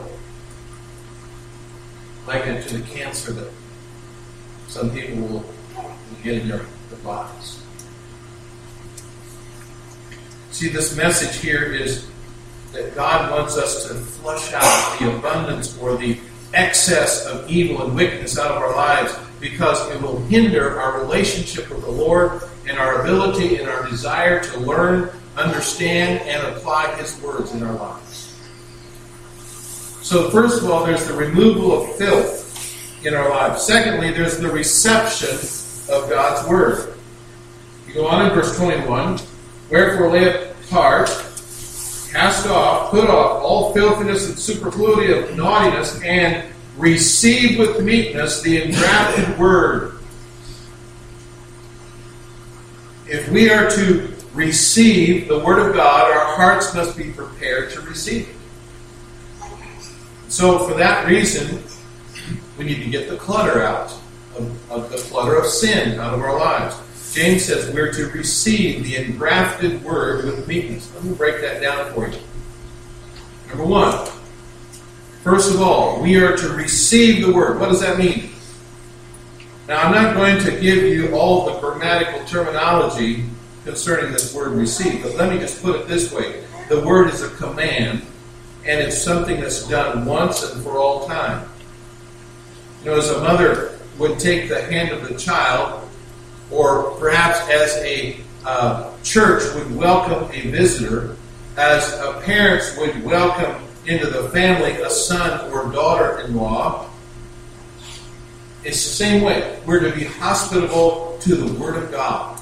liken 2.27 2.57
it 2.57 2.69
to 2.69 2.79
the 2.79 2.87
cancer 2.91 3.33
that 3.33 3.51
some 4.69 4.91
people 4.91 5.27
will 5.27 5.45
get 6.23 6.39
in 6.39 6.49
their, 6.49 6.67
their 6.91 6.99
bodies. 7.03 7.63
See, 10.51 10.69
this 10.69 10.95
message 10.97 11.41
here 11.41 11.73
is 11.73 12.10
that 12.73 12.95
God 12.95 13.31
wants 13.31 13.57
us 13.57 13.89
to 13.89 13.95
flush 13.95 14.53
out 14.53 14.99
the 14.99 15.17
abundance 15.17 15.77
or 15.79 15.97
the 15.97 16.19
excess 16.55 17.27
of 17.27 17.49
evil 17.51 17.83
and 17.83 17.95
wickedness 17.95 18.39
out 18.39 18.51
of 18.51 18.59
our 18.59 18.75
lives 18.75 19.15
because 19.41 19.89
it 19.91 20.01
will 20.03 20.19
hinder 20.27 20.81
our 20.81 21.01
relationship 21.01 21.71
with 21.71 21.83
the 21.83 21.91
Lord 21.91 22.43
and 22.69 22.79
our 22.79 23.03
ability 23.03 23.57
and 23.57 23.69
our 23.69 23.89
desire 23.89 24.43
to 24.43 24.61
learn, 24.61 25.11
understand, 25.37 26.21
and 26.29 26.47
apply 26.55 26.95
His 26.97 27.21
words 27.23 27.53
in 27.53 27.63
our 27.63 27.73
lives. 27.75 28.37
So, 30.03 30.31
first 30.31 30.63
of 30.63 30.71
all, 30.71 30.85
there's 30.85 31.07
the 31.07 31.15
removal 31.15 31.83
of 31.83 31.97
filth 31.97 33.05
in 33.05 33.15
our 33.15 33.31
lives. 33.31 33.63
Secondly, 33.63 34.11
there's 34.11 34.39
the 34.39 34.51
reception 34.51 35.37
of 35.93 36.11
God's 36.11 36.49
word. 36.49 36.95
You 37.87 37.95
go 37.95 38.07
on 38.07 38.27
in 38.27 38.35
verse 38.35 38.57
21 38.57 39.19
Wherefore 39.71 40.11
lay 40.11 40.51
apart 40.51 41.09
Cast 42.11 42.49
off, 42.49 42.91
put 42.91 43.09
off 43.09 43.41
all 43.41 43.73
filthiness 43.73 44.29
and 44.29 44.37
superfluity 44.37 45.13
of 45.13 45.37
naughtiness, 45.37 46.01
and 46.03 46.45
receive 46.77 47.57
with 47.57 47.85
meekness 47.85 48.43
the 48.43 48.63
engrafted 48.63 49.39
word. 49.39 49.97
If 53.07 53.29
we 53.29 53.51
are 53.51 53.71
to 53.71 54.13
receive 54.35 55.29
the 55.29 55.39
word 55.39 55.69
of 55.69 55.77
God, 55.77 56.11
our 56.11 56.37
hearts 56.37 56.75
must 56.75 56.97
be 56.97 57.13
prepared 57.13 57.71
to 57.73 57.81
receive 57.83 58.29
it. 58.29 58.37
So, 60.29 60.67
for 60.69 60.75
that 60.75 61.07
reason, 61.07 61.63
we 62.59 62.65
need 62.65 62.83
to 62.83 62.91
get 62.91 63.09
the 63.09 63.17
clutter 63.17 63.63
out 63.63 63.93
of, 64.37 64.71
of 64.71 64.91
the 64.91 64.99
clutter 64.99 65.37
of 65.37 65.47
sin 65.47 65.99
out 66.01 66.15
of 66.15 66.21
our 66.21 66.39
lives. 66.39 66.77
James 67.13 67.45
says 67.45 67.75
we're 67.75 67.93
to 67.93 68.07
receive 68.11 68.85
the 68.85 68.97
engrafted 68.97 69.83
word 69.83 70.25
with 70.25 70.47
meekness. 70.47 70.93
Let 70.95 71.05
me 71.05 71.15
break 71.15 71.41
that 71.41 71.61
down 71.61 71.93
for 71.93 72.09
you. 72.09 72.19
Number 73.49 73.65
one, 73.65 74.07
first 75.25 75.53
of 75.53 75.61
all, 75.61 76.01
we 76.01 76.17
are 76.17 76.37
to 76.37 76.49
receive 76.51 77.27
the 77.27 77.33
word. 77.33 77.59
What 77.59 77.69
does 77.69 77.81
that 77.81 77.99
mean? 77.99 78.31
Now, 79.67 79.83
I'm 79.83 79.93
not 79.93 80.15
going 80.15 80.39
to 80.45 80.61
give 80.61 80.85
you 80.85 81.17
all 81.17 81.47
the 81.47 81.59
grammatical 81.59 82.25
terminology 82.27 83.25
concerning 83.65 84.13
this 84.13 84.33
word 84.33 84.53
receive, 84.53 85.03
but 85.03 85.17
let 85.17 85.33
me 85.33 85.39
just 85.39 85.63
put 85.63 85.81
it 85.81 85.89
this 85.89 86.13
way 86.13 86.45
the 86.69 86.81
word 86.81 87.13
is 87.13 87.23
a 87.23 87.29
command, 87.31 88.03
and 88.65 88.81
it's 88.81 88.97
something 88.97 89.41
that's 89.41 89.67
done 89.67 90.07
once 90.07 90.45
and 90.45 90.63
for 90.63 90.79
all 90.79 91.09
time. 91.09 91.49
You 92.85 92.93
know, 92.93 92.99
as 92.99 93.11
a 93.11 93.21
mother 93.21 93.77
would 93.99 94.21
take 94.21 94.49
the 94.49 94.63
hand 94.63 94.91
of 94.91 95.09
the 95.09 95.19
child 95.19 95.90
or 96.51 96.93
perhaps 96.99 97.39
as 97.51 97.77
a 97.79 98.17
uh, 98.45 98.93
church 99.03 99.43
would 99.55 99.75
welcome 99.77 100.29
a 100.33 100.51
visitor, 100.51 101.17
as 101.57 101.95
parents 102.25 102.77
would 102.79 103.05
welcome 103.05 103.63
into 103.87 104.07
the 104.07 104.29
family 104.31 104.73
a 104.83 104.91
son 104.91 105.51
or 105.53 105.71
daughter 105.73 106.21
in 106.21 106.37
law. 106.37 106.89
It's 108.63 108.83
the 108.85 108.91
same 108.91 109.23
way. 109.23 109.59
We're 109.67 109.81
to 109.81 109.95
be 109.95 110.05
hospitable 110.05 111.19
to 111.21 111.35
the 111.35 111.53
Word 111.61 111.77
of 111.77 111.91
God. 111.91 112.41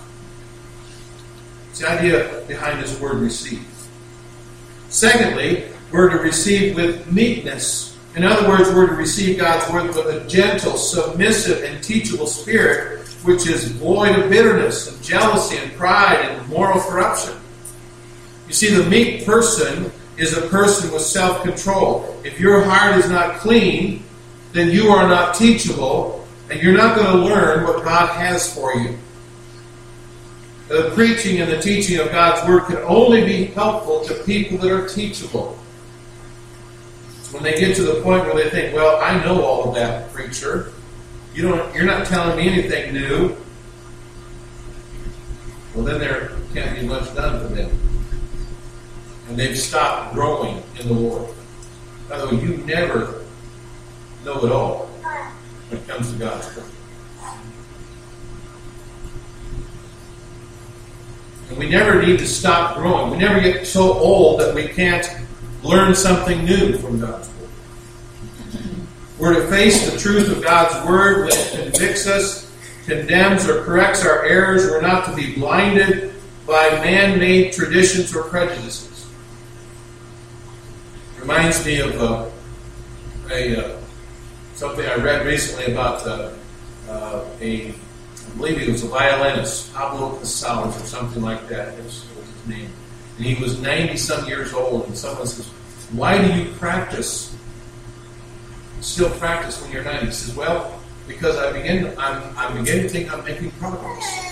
It's 1.70 1.80
the 1.80 1.90
idea 1.90 2.44
behind 2.48 2.82
this 2.82 2.98
word 3.00 3.18
receive. 3.18 3.66
Secondly, 4.88 5.68
we're 5.92 6.10
to 6.10 6.18
receive 6.18 6.74
with 6.74 7.10
meekness 7.10 7.88
In 8.16 8.24
other 8.24 8.48
words, 8.48 8.68
we're 8.70 8.88
to 8.88 8.94
receive 8.94 9.38
God's 9.38 9.70
word 9.72 9.86
with 9.86 9.98
a 9.98 10.26
gentle, 10.26 10.76
submissive, 10.76 11.62
and 11.62 11.80
teachable 11.84 12.26
spirit, 12.26 12.97
which 13.24 13.46
is 13.46 13.72
void 13.72 14.18
of 14.18 14.30
bitterness 14.30 14.92
and 14.92 15.02
jealousy 15.02 15.56
and 15.56 15.72
pride 15.72 16.20
and 16.20 16.48
moral 16.48 16.80
corruption. 16.80 17.34
You 18.46 18.54
see, 18.54 18.74
the 18.74 18.88
meek 18.88 19.26
person 19.26 19.90
is 20.16 20.36
a 20.36 20.42
person 20.48 20.92
with 20.92 21.02
self 21.02 21.42
control. 21.42 22.16
If 22.24 22.40
your 22.40 22.62
heart 22.62 22.96
is 22.96 23.10
not 23.10 23.36
clean, 23.36 24.04
then 24.52 24.70
you 24.70 24.88
are 24.88 25.08
not 25.08 25.34
teachable, 25.34 26.26
and 26.50 26.60
you're 26.62 26.76
not 26.76 26.96
going 26.96 27.06
to 27.08 27.24
learn 27.24 27.64
what 27.64 27.84
God 27.84 28.08
has 28.08 28.52
for 28.52 28.74
you. 28.74 28.96
The 30.68 30.90
preaching 30.94 31.40
and 31.40 31.50
the 31.50 31.60
teaching 31.60 31.98
of 31.98 32.10
God's 32.10 32.46
Word 32.48 32.64
can 32.64 32.76
only 32.78 33.24
be 33.24 33.46
helpful 33.46 34.04
to 34.04 34.14
people 34.24 34.58
that 34.58 34.70
are 34.70 34.86
teachable. 34.86 35.58
When 37.30 37.42
they 37.42 37.58
get 37.58 37.76
to 37.76 37.82
the 37.82 38.00
point 38.02 38.24
where 38.24 38.34
they 38.34 38.50
think, 38.50 38.74
well, 38.74 39.00
I 39.02 39.22
know 39.24 39.42
all 39.42 39.68
of 39.68 39.74
that, 39.74 40.12
preacher. 40.12 40.72
You 41.38 41.44
don't, 41.44 41.72
you're 41.72 41.84
not 41.84 42.04
telling 42.04 42.36
me 42.36 42.48
anything 42.48 42.92
new. 42.92 43.36
Well, 45.72 45.84
then 45.84 46.00
there 46.00 46.32
can't 46.52 46.80
be 46.80 46.84
much 46.84 47.14
done 47.14 47.38
for 47.38 47.54
them. 47.54 47.70
And 49.28 49.38
they've 49.38 49.56
stopped 49.56 50.14
growing 50.14 50.60
in 50.80 50.88
the 50.88 50.94
Lord. 50.94 51.28
By 52.08 52.18
the 52.18 52.26
way, 52.26 52.42
you 52.42 52.56
never 52.66 53.24
know 54.24 54.44
it 54.44 54.50
all 54.50 54.86
when 55.68 55.80
it 55.80 55.86
comes 55.86 56.12
to 56.12 56.18
God's 56.18 56.56
Word. 56.56 56.64
And 61.50 61.56
we 61.56 61.68
never 61.68 62.02
need 62.02 62.18
to 62.18 62.26
stop 62.26 62.74
growing. 62.78 63.12
We 63.12 63.16
never 63.18 63.38
get 63.38 63.64
so 63.64 63.92
old 63.92 64.40
that 64.40 64.56
we 64.56 64.66
can't 64.66 65.08
learn 65.62 65.94
something 65.94 66.44
new 66.44 66.76
from 66.78 66.98
God's 66.98 67.28
Word. 67.28 67.37
We're 69.18 69.34
to 69.34 69.48
face 69.48 69.90
the 69.90 69.98
truth 69.98 70.30
of 70.30 70.44
God's 70.44 70.88
Word 70.88 71.30
it 71.30 71.50
convicts 71.50 72.06
us, 72.06 72.54
condemns, 72.86 73.48
or 73.48 73.64
corrects 73.64 74.06
our 74.06 74.24
errors. 74.24 74.64
We're 74.70 74.80
not 74.80 75.06
to 75.06 75.16
be 75.16 75.34
blinded 75.34 76.14
by 76.46 76.70
man 76.84 77.18
made 77.18 77.52
traditions 77.52 78.14
or 78.14 78.22
prejudices. 78.24 79.08
Reminds 81.18 81.66
me 81.66 81.80
of 81.80 82.00
uh, 82.00 82.30
a, 83.32 83.56
uh, 83.56 83.80
something 84.54 84.86
I 84.86 84.94
read 84.94 85.26
recently 85.26 85.72
about 85.72 86.06
uh, 86.06 86.30
uh 86.88 87.24
a, 87.40 87.70
I 87.70 88.36
believe 88.36 88.60
he 88.60 88.70
was 88.70 88.84
a 88.84 88.88
violinist, 88.88 89.74
Pablo 89.74 90.16
Casals 90.16 90.80
or 90.80 90.86
something 90.86 91.22
like 91.22 91.48
that. 91.48 91.76
Was, 91.78 92.06
was 92.16 92.24
his 92.24 92.46
name. 92.46 92.70
And 93.16 93.26
he 93.26 93.34
was 93.42 93.60
90 93.60 93.96
some 93.96 94.28
years 94.28 94.52
old, 94.52 94.86
and 94.86 94.96
someone 94.96 95.26
says, 95.26 95.48
Why 95.90 96.22
do 96.24 96.40
you 96.40 96.52
practice 96.52 97.36
still 98.80 99.10
practice 99.10 99.60
when 99.62 99.70
you're 99.72 99.84
90? 99.84 100.06
He 100.06 100.12
says, 100.12 100.36
Well, 100.36 100.80
because 101.08 101.36
I 101.38 101.52
begin, 101.52 101.94
I'm, 101.98 102.22
I'm 102.36 102.58
beginning 102.58 102.82
to 102.82 102.88
think 102.88 103.12
I'm 103.12 103.24
making 103.24 103.50
progress. 103.52 104.28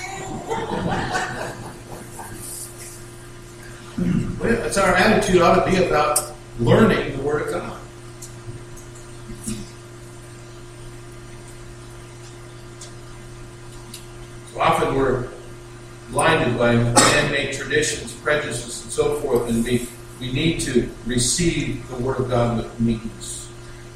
well, 4.39 4.63
that's 4.63 4.77
our 4.77 4.95
attitude 4.95 5.41
ought 5.41 5.65
to 5.65 5.71
be 5.71 5.85
about 5.85 6.33
learning 6.61 7.17
the 7.17 7.23
Word 7.23 7.43
of 7.43 7.51
God. 7.51 7.81
So 14.53 14.61
often 14.61 14.95
we're 14.95 15.29
blinded 16.11 16.59
by 16.59 16.75
man-made 16.75 17.55
traditions, 17.55 18.15
prejudices, 18.15 18.83
and 18.83 18.93
so 18.93 19.19
forth, 19.21 19.49
and 19.49 19.65
we, 19.65 19.89
we 20.21 20.33
need 20.33 20.61
to 20.61 20.91
receive 21.07 21.89
the 21.89 21.97
Word 21.97 22.21
of 22.21 22.29
God 22.29 22.59
with 22.59 22.81
meekness. 22.81 23.46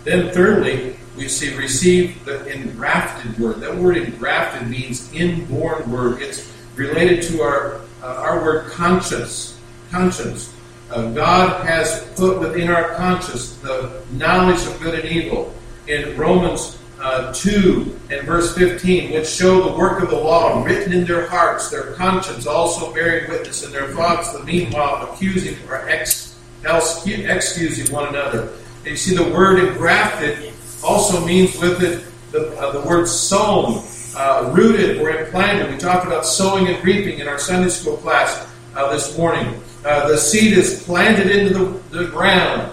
Then, 0.04 0.32
thirdly, 0.32 0.96
we 1.16 1.28
see 1.28 1.54
receive 1.56 2.24
the 2.24 2.46
engrafted 2.46 3.38
word. 3.38 3.60
That 3.60 3.76
word 3.76 3.96
engrafted 3.96 4.68
means 4.68 5.12
inborn 5.12 5.90
word. 5.90 6.22
It's 6.22 6.50
related 6.74 7.22
to 7.24 7.42
our 7.42 7.80
uh, 8.02 8.06
our 8.06 8.42
word 8.42 8.70
conscience. 8.70 9.58
Conscience. 9.90 10.54
Uh, 10.90 11.12
God 11.12 11.66
has 11.66 12.10
put 12.16 12.40
within 12.40 12.70
our 12.70 12.94
conscience 12.94 13.56
the 13.56 14.02
knowledge 14.12 14.64
of 14.66 14.80
good 14.80 14.98
and 14.98 15.08
evil. 15.08 15.54
In 15.86 16.16
Romans 16.16 16.78
uh, 17.00 17.32
2 17.32 17.98
and 18.10 18.26
verse 18.26 18.54
15, 18.56 19.12
which 19.12 19.26
show 19.26 19.68
the 19.68 19.76
work 19.76 20.02
of 20.02 20.10
the 20.10 20.16
law 20.16 20.62
written 20.64 20.92
in 20.92 21.04
their 21.04 21.26
hearts, 21.26 21.70
their 21.70 21.92
conscience 21.92 22.46
also 22.46 22.92
bearing 22.92 23.30
witness, 23.30 23.64
and 23.64 23.72
their 23.72 23.88
thoughts, 23.88 24.32
the 24.32 24.44
meanwhile 24.44 25.10
accusing 25.10 25.56
or 25.68 25.88
ex- 25.88 26.36
excusing 26.64 27.92
one 27.94 28.08
another. 28.08 28.52
And 28.80 28.88
you 28.88 28.96
see, 28.96 29.14
the 29.14 29.30
word 29.30 29.58
engrafted 29.58 30.52
also 30.82 31.24
means 31.24 31.58
with 31.58 31.82
it 31.82 32.06
the, 32.32 32.56
uh, 32.58 32.72
the 32.72 32.80
word 32.86 33.06
sown, 33.06 33.82
uh, 34.16 34.50
rooted 34.54 35.00
or 35.00 35.10
implanted. 35.10 35.70
We 35.70 35.78
talked 35.78 36.06
about 36.06 36.24
sowing 36.24 36.68
and 36.68 36.82
reaping 36.84 37.18
in 37.18 37.28
our 37.28 37.38
Sunday 37.38 37.68
school 37.68 37.96
class 37.98 38.48
uh, 38.74 38.90
this 38.92 39.16
morning. 39.18 39.60
Uh, 39.84 40.08
the 40.08 40.16
seed 40.16 40.56
is 40.56 40.82
planted 40.84 41.30
into 41.30 41.54
the, 41.54 41.98
the 41.98 42.04
ground. 42.06 42.72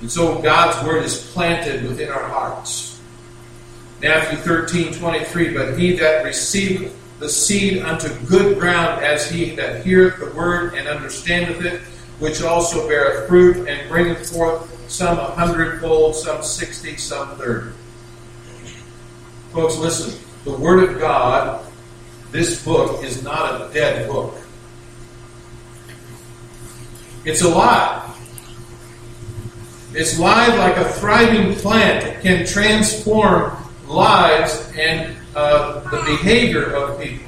And 0.00 0.10
so 0.10 0.40
God's 0.40 0.86
word 0.86 1.02
is 1.02 1.30
planted 1.32 1.82
within 1.84 2.10
our 2.10 2.24
hearts. 2.24 3.00
Matthew 4.00 4.38
13, 4.38 4.92
23, 4.94 5.54
but 5.54 5.78
he 5.78 5.92
that 5.96 6.24
receiveth 6.24 6.94
the 7.18 7.28
seed 7.28 7.82
unto 7.82 8.08
good 8.26 8.58
ground 8.58 9.02
as 9.02 9.30
he 9.30 9.54
that 9.56 9.84
heareth 9.84 10.18
the 10.18 10.30
word 10.36 10.74
and 10.74 10.86
understandeth 10.88 11.64
it, 11.64 11.80
which 12.18 12.42
also 12.42 12.86
beareth 12.88 13.28
fruit 13.28 13.68
and 13.68 13.88
bringeth 13.88 14.30
forth 14.30 14.70
some 14.90 15.18
a 15.18 15.30
hundredfold, 15.32 16.14
some 16.14 16.42
sixty, 16.42 16.96
some 16.96 17.36
thirty. 17.36 17.70
Folks, 19.52 19.76
listen. 19.76 20.20
The 20.44 20.52
Word 20.52 20.90
of 20.90 21.00
God, 21.00 21.64
this 22.30 22.62
book, 22.64 23.02
is 23.02 23.22
not 23.22 23.62
a 23.62 23.72
dead 23.72 24.08
book. 24.08 24.34
It's 27.24 27.40
alive. 27.40 28.10
It's 29.94 30.18
live 30.18 30.58
like 30.58 30.76
a 30.76 30.84
thriving 30.84 31.54
plant. 31.54 32.04
It 32.04 32.20
can 32.20 32.46
transform 32.46 33.56
lives 33.86 34.70
and 34.76 35.16
uh, 35.34 35.80
the 35.88 36.02
behavior 36.04 36.74
of 36.74 37.00
people. 37.00 37.24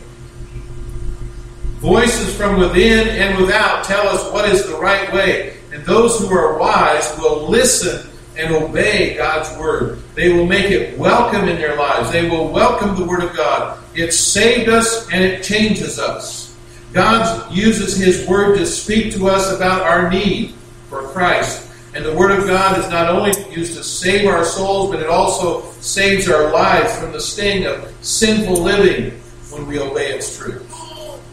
Voices 1.79 2.35
from 2.35 2.59
within 2.59 3.09
and 3.09 3.39
without 3.39 3.85
tell 3.85 4.09
us 4.09 4.33
what 4.33 4.49
is 4.49 4.67
the 4.67 4.77
right 4.77 5.13
way. 5.13 5.57
And 5.73 5.85
those 5.85 6.19
who 6.19 6.35
are 6.35 6.59
wise 6.59 7.17
will 7.19 7.49
listen 7.49 8.11
and 8.37 8.55
obey 8.55 9.15
God's 9.17 9.57
word. 9.59 10.03
They 10.15 10.33
will 10.33 10.47
make 10.47 10.71
it 10.71 10.99
welcome 10.99 11.49
in 11.49 11.57
their 11.57 11.77
lives. 11.77 12.11
They 12.11 12.29
will 12.29 12.49
welcome 12.49 12.97
the 12.97 13.05
word 13.05 13.23
of 13.23 13.37
God. 13.37 13.79
It 13.95 14.13
saved 14.13 14.69
us 14.69 15.11
and 15.13 15.23
it 15.23 15.43
changes 15.43 15.99
us. 15.99 16.57
God 16.93 17.53
uses 17.53 17.97
his 17.97 18.27
word 18.27 18.57
to 18.57 18.67
speak 18.67 19.13
to 19.15 19.29
us 19.29 19.53
about 19.53 19.83
our 19.83 20.11
need 20.11 20.55
for 20.89 21.03
Christ. 21.09 21.71
And 21.95 22.05
the 22.05 22.15
word 22.15 22.31
of 22.31 22.47
God 22.47 22.79
is 22.79 22.89
not 22.91 23.09
only 23.09 23.33
used 23.51 23.75
to 23.77 23.83
save 23.83 24.27
our 24.27 24.45
souls, 24.45 24.91
but 24.91 25.01
it 25.01 25.09
also 25.09 25.63
saves 25.81 26.29
our 26.29 26.53
lives 26.53 26.95
from 26.99 27.13
the 27.13 27.21
sting 27.21 27.67
of 27.67 27.93
sinful 28.03 28.63
living 28.63 29.19
when 29.51 29.67
we 29.67 29.79
obey 29.79 30.13
its 30.13 30.37
truth. 30.37 30.66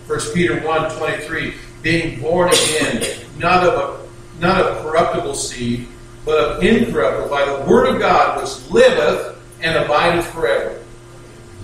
1 0.08 0.20
Peter 0.34 0.60
1 0.60 0.98
23, 0.98 1.54
being 1.82 2.22
born 2.22 2.50
again, 2.50 3.04
not 3.38 3.66
of 3.66 3.74
a 3.74 4.42
not 4.42 4.62
of 4.62 4.84
corruptible 4.84 5.36
seed, 5.36 5.88
but 6.26 6.38
of 6.38 6.64
incorruptible, 6.64 7.30
by 7.30 7.46
the 7.46 7.70
word 7.70 7.88
of 7.88 8.00
God 8.00 8.42
which 8.42 8.70
liveth 8.70 9.42
and 9.62 9.78
abideth 9.78 10.28
forever. 10.28 10.82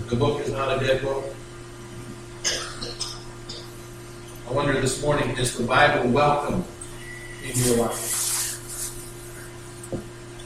The 0.07 0.15
book 0.15 0.41
is 0.41 0.51
not 0.51 0.81
a 0.81 0.85
dead 0.85 1.01
book. 1.01 1.25
I 4.47 4.51
wonder 4.51 4.79
this 4.79 5.01
morning, 5.03 5.37
is 5.37 5.57
the 5.57 5.63
Bible 5.63 6.09
welcome 6.09 6.63
in 7.43 7.55
your 7.57 7.77
life? 7.77 8.15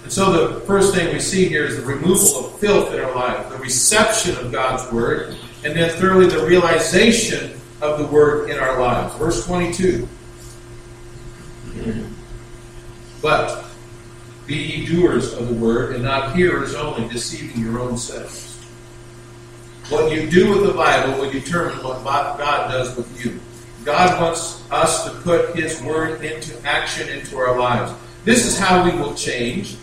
And 0.04 0.12
so 0.12 0.32
the 0.32 0.60
first 0.62 0.94
thing 0.94 1.14
we 1.14 1.20
see 1.20 1.48
here 1.48 1.64
is 1.64 1.78
the 1.78 1.86
removal 1.86 2.48
of 2.48 2.60
filth 2.60 2.94
in 2.94 3.00
our 3.00 3.16
life, 3.16 3.50
the 3.50 3.58
reception 3.58 4.36
of 4.38 4.52
God's 4.52 4.92
word, 4.92 5.38
and 5.64 5.74
then 5.74 5.90
thirdly, 5.92 6.28
the 6.28 6.46
realization 6.46 7.53
of 7.84 8.00
the 8.00 8.08
word 8.08 8.50
in 8.50 8.58
our 8.58 8.80
lives. 8.80 9.16
Verse 9.16 9.46
22. 9.46 10.08
But 13.22 13.66
be 14.48 14.56
ye 14.56 14.86
doers 14.86 15.34
of 15.34 15.48
the 15.48 15.54
word 15.54 15.96
and 15.96 16.04
not 16.04 16.36
hearers 16.36 16.76
only, 16.76 17.08
deceiving 17.10 17.62
your 17.62 17.80
own 17.80 17.98
selves. 17.98 18.52
What 19.90 20.12
you 20.12 20.30
do 20.30 20.50
with 20.50 20.66
the 20.66 20.74
Bible 20.74 21.20
will 21.20 21.32
determine 21.32 21.84
what 21.84 22.04
God 22.04 22.72
does 22.72 22.96
with 22.96 23.24
you. 23.24 23.40
God 23.84 24.22
wants 24.22 24.64
us 24.72 25.04
to 25.06 25.12
put 25.22 25.56
His 25.56 25.82
word 25.82 26.24
into 26.24 26.58
action 26.66 27.10
into 27.10 27.38
our 27.38 27.60
lives. 27.60 27.92
This 28.24 28.46
is 28.46 28.58
how 28.58 28.86
we 28.86 28.98
will 28.98 29.14
change. 29.14 29.76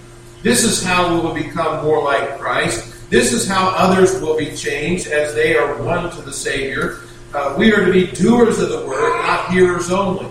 This 0.43 0.65
is 0.65 0.83
how 0.83 1.15
we 1.15 1.21
will 1.21 1.35
become 1.35 1.85
more 1.85 2.03
like 2.03 2.39
Christ. 2.39 3.11
This 3.11 3.35
is 3.35 3.47
how 3.47 3.69
others 3.69 4.21
will 4.23 4.39
be 4.39 4.57
changed 4.57 5.07
as 5.09 5.35
they 5.35 5.55
are 5.55 5.83
one 5.83 6.11
to 6.13 6.23
the 6.23 6.33
Savior. 6.33 7.01
Uh, 7.33 7.55
we 7.57 7.73
are 7.73 7.85
to 7.85 7.93
be 7.93 8.09
doers 8.09 8.59
of 8.59 8.71
the 8.71 8.87
word, 8.87 9.23
not 9.23 9.53
hearers 9.53 9.91
only. 9.91 10.27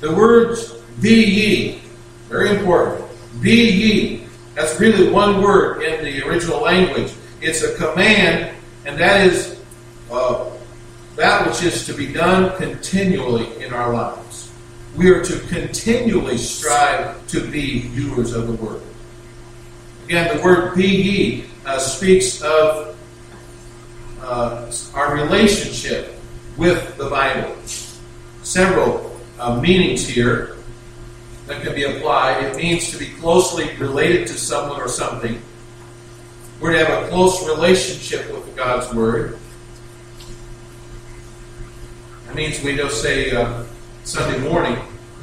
The 0.00 0.12
words 0.12 0.72
be 1.00 1.24
ye, 1.24 1.82
very 2.28 2.50
important. 2.50 3.04
Be 3.40 3.70
ye. 3.70 4.26
That's 4.54 4.78
really 4.80 5.10
one 5.10 5.42
word 5.42 5.82
in 5.82 6.04
the 6.04 6.26
original 6.26 6.60
language. 6.60 7.12
It's 7.40 7.62
a 7.62 7.74
command, 7.76 8.56
and 8.84 8.98
that 8.98 9.26
is 9.26 9.60
uh, 10.10 10.50
that 11.16 11.46
which 11.46 11.62
is 11.62 11.86
to 11.86 11.94
be 11.94 12.12
done 12.12 12.56
continually 12.56 13.62
in 13.62 13.72
our 13.72 13.92
lives. 13.92 14.52
We 14.96 15.10
are 15.10 15.22
to 15.22 15.38
continually 15.46 16.38
strive 16.38 17.26
to 17.28 17.48
be 17.50 17.88
doers 17.94 18.32
of 18.32 18.48
the 18.48 18.54
word. 18.54 18.82
Again, 20.04 20.36
the 20.36 20.42
word 20.42 20.74
be 20.74 20.86
ye 20.86 21.44
uh, 21.64 21.78
speaks 21.78 22.42
of 22.42 22.93
uh, 24.24 24.72
our 24.94 25.14
relationship 25.14 26.14
with 26.56 26.96
the 26.96 27.08
Bible. 27.08 27.56
Several 28.42 29.18
uh, 29.38 29.60
meanings 29.60 30.06
here 30.06 30.56
that 31.46 31.62
can 31.62 31.74
be 31.74 31.84
applied. 31.84 32.44
It 32.44 32.56
means 32.56 32.90
to 32.90 32.98
be 32.98 33.08
closely 33.08 33.74
related 33.76 34.26
to 34.28 34.34
someone 34.34 34.80
or 34.80 34.88
something. 34.88 35.40
We're 36.60 36.72
to 36.72 36.84
have 36.84 37.04
a 37.04 37.08
close 37.08 37.46
relationship 37.46 38.30
with 38.32 38.56
God's 38.56 38.92
Word. 38.94 39.38
That 42.26 42.34
means 42.34 42.62
we 42.62 42.76
don't 42.76 42.90
say 42.90 43.32
uh, 43.32 43.64
Sunday 44.04 44.38
morning, 44.48 44.76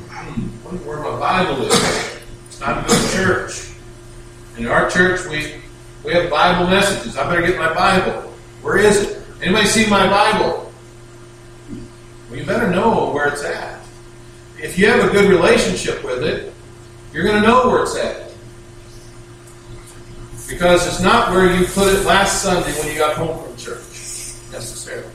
hmm, 0.10 0.66
wonder 0.66 0.84
where 0.88 1.00
my 1.00 1.20
Bible 1.20 1.64
is. 1.64 2.20
It's 2.48 2.60
time 2.60 2.84
to 2.84 2.90
go 2.90 2.96
to 2.96 3.14
church. 3.14 3.72
In 4.58 4.68
our 4.68 4.90
church, 4.90 5.26
we 5.28 5.62
we 6.04 6.14
have 6.14 6.30
Bible 6.30 6.68
messages. 6.68 7.18
I 7.18 7.30
better 7.30 7.46
get 7.46 7.58
my 7.58 7.74
Bible. 7.74 8.31
Where 8.62 8.78
is 8.78 9.02
it? 9.02 9.24
Anybody 9.42 9.66
see 9.66 9.90
my 9.90 10.08
Bible? 10.08 10.72
Well, 12.30 12.40
you 12.40 12.46
better 12.46 12.70
know 12.70 13.12
where 13.12 13.28
it's 13.28 13.44
at. 13.44 13.82
If 14.62 14.78
you 14.78 14.88
have 14.88 15.10
a 15.10 15.12
good 15.12 15.30
relationship 15.30 16.04
with 16.04 16.24
it, 16.24 16.54
you're 17.12 17.24
going 17.24 17.42
to 17.42 17.48
know 17.48 17.68
where 17.68 17.84
it's 17.84 17.98
at. 17.98 18.32
Because 20.48 20.86
it's 20.86 21.02
not 21.02 21.32
where 21.32 21.56
you 21.56 21.66
put 21.66 21.88
it 21.94 22.06
last 22.06 22.44
Sunday 22.44 22.72
when 22.80 22.88
you 22.92 23.00
got 23.00 23.16
home 23.16 23.44
from 23.44 23.58
church, 23.58 23.82
necessarily. 24.52 25.12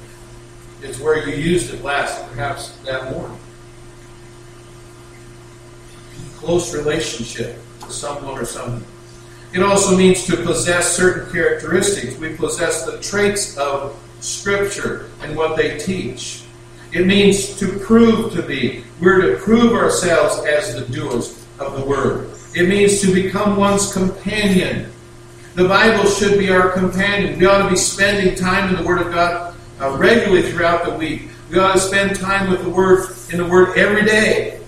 It's 0.82 0.98
where 0.98 1.28
you 1.28 1.36
used 1.36 1.72
it 1.72 1.84
last, 1.84 2.26
perhaps 2.30 2.70
that 2.84 3.10
morning. 3.12 3.38
Close 6.36 6.74
relationship 6.74 7.56
with 7.80 7.92
someone 7.92 8.38
or 8.38 8.44
something. 8.44 8.84
It 9.56 9.62
also 9.62 9.96
means 9.96 10.26
to 10.26 10.36
possess 10.36 10.94
certain 10.94 11.32
characteristics. 11.32 12.18
We 12.18 12.36
possess 12.36 12.84
the 12.84 13.00
traits 13.00 13.56
of 13.56 13.98
Scripture 14.20 15.08
and 15.22 15.34
what 15.34 15.56
they 15.56 15.78
teach. 15.78 16.44
It 16.92 17.06
means 17.06 17.58
to 17.60 17.78
prove 17.78 18.34
to 18.34 18.42
be. 18.42 18.84
We're 19.00 19.22
to 19.22 19.42
prove 19.42 19.72
ourselves 19.72 20.44
as 20.44 20.74
the 20.74 20.94
doers 20.94 21.42
of 21.58 21.74
the 21.80 21.86
Word. 21.86 22.32
It 22.54 22.68
means 22.68 23.00
to 23.00 23.14
become 23.14 23.56
one's 23.56 23.90
companion. 23.94 24.92
The 25.54 25.66
Bible 25.66 26.04
should 26.04 26.38
be 26.38 26.50
our 26.50 26.72
companion. 26.72 27.38
We 27.38 27.46
ought 27.46 27.62
to 27.62 27.70
be 27.70 27.76
spending 27.76 28.34
time 28.34 28.68
in 28.68 28.82
the 28.82 28.86
Word 28.86 29.06
of 29.06 29.10
God 29.10 29.56
uh, 29.80 29.96
regularly 29.96 30.52
throughout 30.52 30.84
the 30.84 30.92
week. 30.92 31.30
We 31.50 31.58
ought 31.60 31.72
to 31.72 31.80
spend 31.80 32.14
time 32.16 32.50
with 32.50 32.62
the 32.62 32.68
Word 32.68 33.08
in 33.32 33.38
the 33.38 33.46
Word 33.46 33.78
every 33.78 34.04
day. 34.04 34.60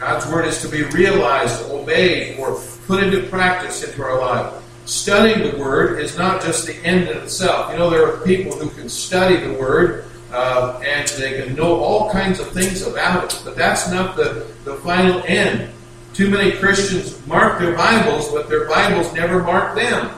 God's 0.00 0.26
Word 0.26 0.44
is 0.44 0.60
to 0.62 0.68
be 0.68 0.82
realized, 0.82 1.70
obeyed, 1.70 2.40
or 2.40 2.60
put 2.86 3.02
into 3.02 3.26
practice 3.28 3.82
into 3.82 4.02
our 4.02 4.18
life. 4.18 4.62
Studying 4.84 5.50
the 5.50 5.58
Word 5.58 6.00
is 6.00 6.16
not 6.16 6.42
just 6.42 6.66
the 6.66 6.76
end 6.84 7.08
in 7.08 7.16
itself. 7.18 7.72
You 7.72 7.78
know, 7.78 7.90
there 7.90 8.06
are 8.06 8.18
people 8.24 8.52
who 8.52 8.70
can 8.70 8.88
study 8.88 9.36
the 9.36 9.52
Word 9.54 10.04
uh, 10.32 10.80
and 10.84 11.08
they 11.08 11.42
can 11.42 11.54
know 11.54 11.80
all 11.80 12.10
kinds 12.10 12.40
of 12.40 12.48
things 12.52 12.86
about 12.86 13.24
it, 13.24 13.42
but 13.44 13.56
that's 13.56 13.90
not 13.90 14.16
the, 14.16 14.46
the 14.64 14.76
final 14.76 15.22
end. 15.26 15.70
Too 16.12 16.30
many 16.30 16.52
Christians 16.52 17.24
mark 17.26 17.58
their 17.58 17.76
Bibles, 17.76 18.32
but 18.32 18.48
their 18.48 18.68
Bibles 18.68 19.12
never 19.12 19.42
mark 19.42 19.74
them. 19.74 20.10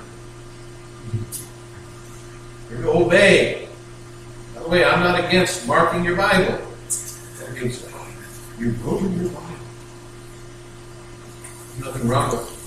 You're 2.71 2.83
to 2.83 2.91
obey. 2.91 3.69
By 4.55 4.63
the 4.63 4.69
way, 4.69 4.85
I'm 4.85 5.01
not 5.01 5.19
against 5.25 5.67
marking 5.67 6.05
your 6.05 6.17
Bible. 6.17 6.61
You're 8.59 8.71
your 8.71 9.29
Bible. 9.31 9.43
Nothing 11.81 12.09
wrong 12.09 12.31
with 12.33 12.58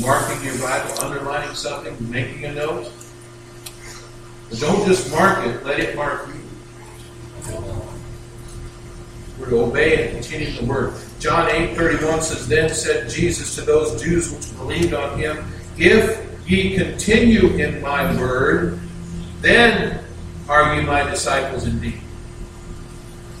marking 0.00 0.42
your 0.44 0.58
Bible, 0.58 0.92
underlining 1.00 1.54
something, 1.54 1.96
making 2.10 2.44
a 2.44 2.54
note. 2.54 2.90
But 4.48 4.60
don't 4.60 4.86
just 4.86 5.10
mark 5.10 5.46
it, 5.46 5.64
let 5.64 5.80
it 5.80 5.96
mark 5.96 6.28
you. 6.28 6.34
We're 9.38 9.50
to 9.50 9.62
obey 9.62 10.06
and 10.06 10.14
continue 10.14 10.52
the 10.52 10.64
word. 10.64 10.94
John 11.18 11.48
8 11.50 11.76
31 11.76 12.22
says, 12.22 12.48
Then 12.48 12.68
said 12.70 13.10
Jesus 13.10 13.54
to 13.56 13.62
those 13.62 14.00
Jews 14.02 14.32
which 14.32 14.56
believed 14.56 14.94
on 14.94 15.18
him, 15.18 15.44
If 15.76 16.48
ye 16.48 16.76
continue 16.76 17.48
in 17.56 17.80
my 17.80 18.16
word, 18.16 18.80
then 19.40 20.04
are 20.48 20.74
ye 20.74 20.82
my 20.82 21.08
disciples 21.08 21.66
indeed. 21.66 22.00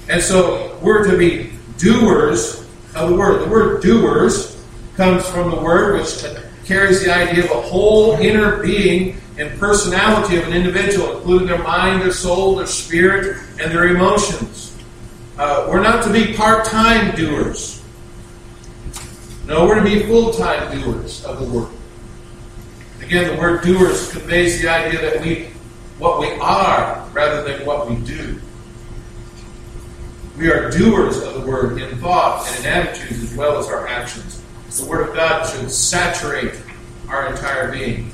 And 0.08 0.20
so 0.20 0.78
we're 0.82 1.08
to 1.10 1.16
be 1.16 1.52
doers 1.78 2.60
of 2.94 3.10
the 3.10 3.16
word. 3.16 3.42
The 3.42 3.50
word 3.50 3.82
doers 3.82 4.64
comes 4.96 5.28
from 5.28 5.50
the 5.50 5.60
word 5.60 6.00
which 6.00 6.20
carries 6.64 7.04
the 7.04 7.14
idea 7.14 7.44
of 7.44 7.50
a 7.50 7.60
whole 7.60 8.12
inner 8.14 8.62
being 8.62 9.20
and 9.38 9.58
personality 9.58 10.36
of 10.36 10.46
an 10.46 10.52
individual, 10.52 11.16
including 11.16 11.48
their 11.48 11.62
mind, 11.62 12.02
their 12.02 12.12
soul, 12.12 12.56
their 12.56 12.66
spirit, 12.66 13.42
and 13.60 13.72
their 13.72 13.88
emotions. 13.88 14.76
Uh, 15.38 15.66
we're 15.68 15.82
not 15.82 16.04
to 16.04 16.12
be 16.12 16.34
part 16.34 16.64
time 16.64 17.14
doers. 17.16 17.82
No, 19.46 19.66
we're 19.66 19.76
to 19.76 19.84
be 19.84 20.04
full 20.04 20.32
time 20.32 20.78
doers 20.78 21.24
of 21.24 21.40
the 21.40 21.58
word. 21.58 21.72
Again, 23.00 23.34
the 23.34 23.40
word 23.40 23.62
doers 23.62 24.12
conveys 24.12 24.62
the 24.62 24.68
idea 24.68 25.00
that 25.00 25.20
we, 25.22 25.48
what 25.98 26.20
we 26.20 26.30
are 26.38 27.08
rather 27.12 27.42
than 27.42 27.66
what 27.66 27.88
we 27.88 27.96
do. 27.96 28.40
We 30.36 30.50
are 30.50 30.70
doers 30.70 31.22
of 31.22 31.34
the 31.34 31.40
word 31.40 31.80
in 31.80 31.98
thought 31.98 32.46
and 32.48 32.64
in 32.64 32.72
attitudes 32.72 33.22
as 33.22 33.36
well 33.36 33.58
as 33.58 33.66
our 33.66 33.88
actions. 33.88 34.41
The 34.78 34.86
Word 34.86 35.08
of 35.08 35.14
God 35.14 35.44
should 35.46 35.70
saturate 35.70 36.54
our 37.08 37.30
entire 37.30 37.70
being. 37.70 38.10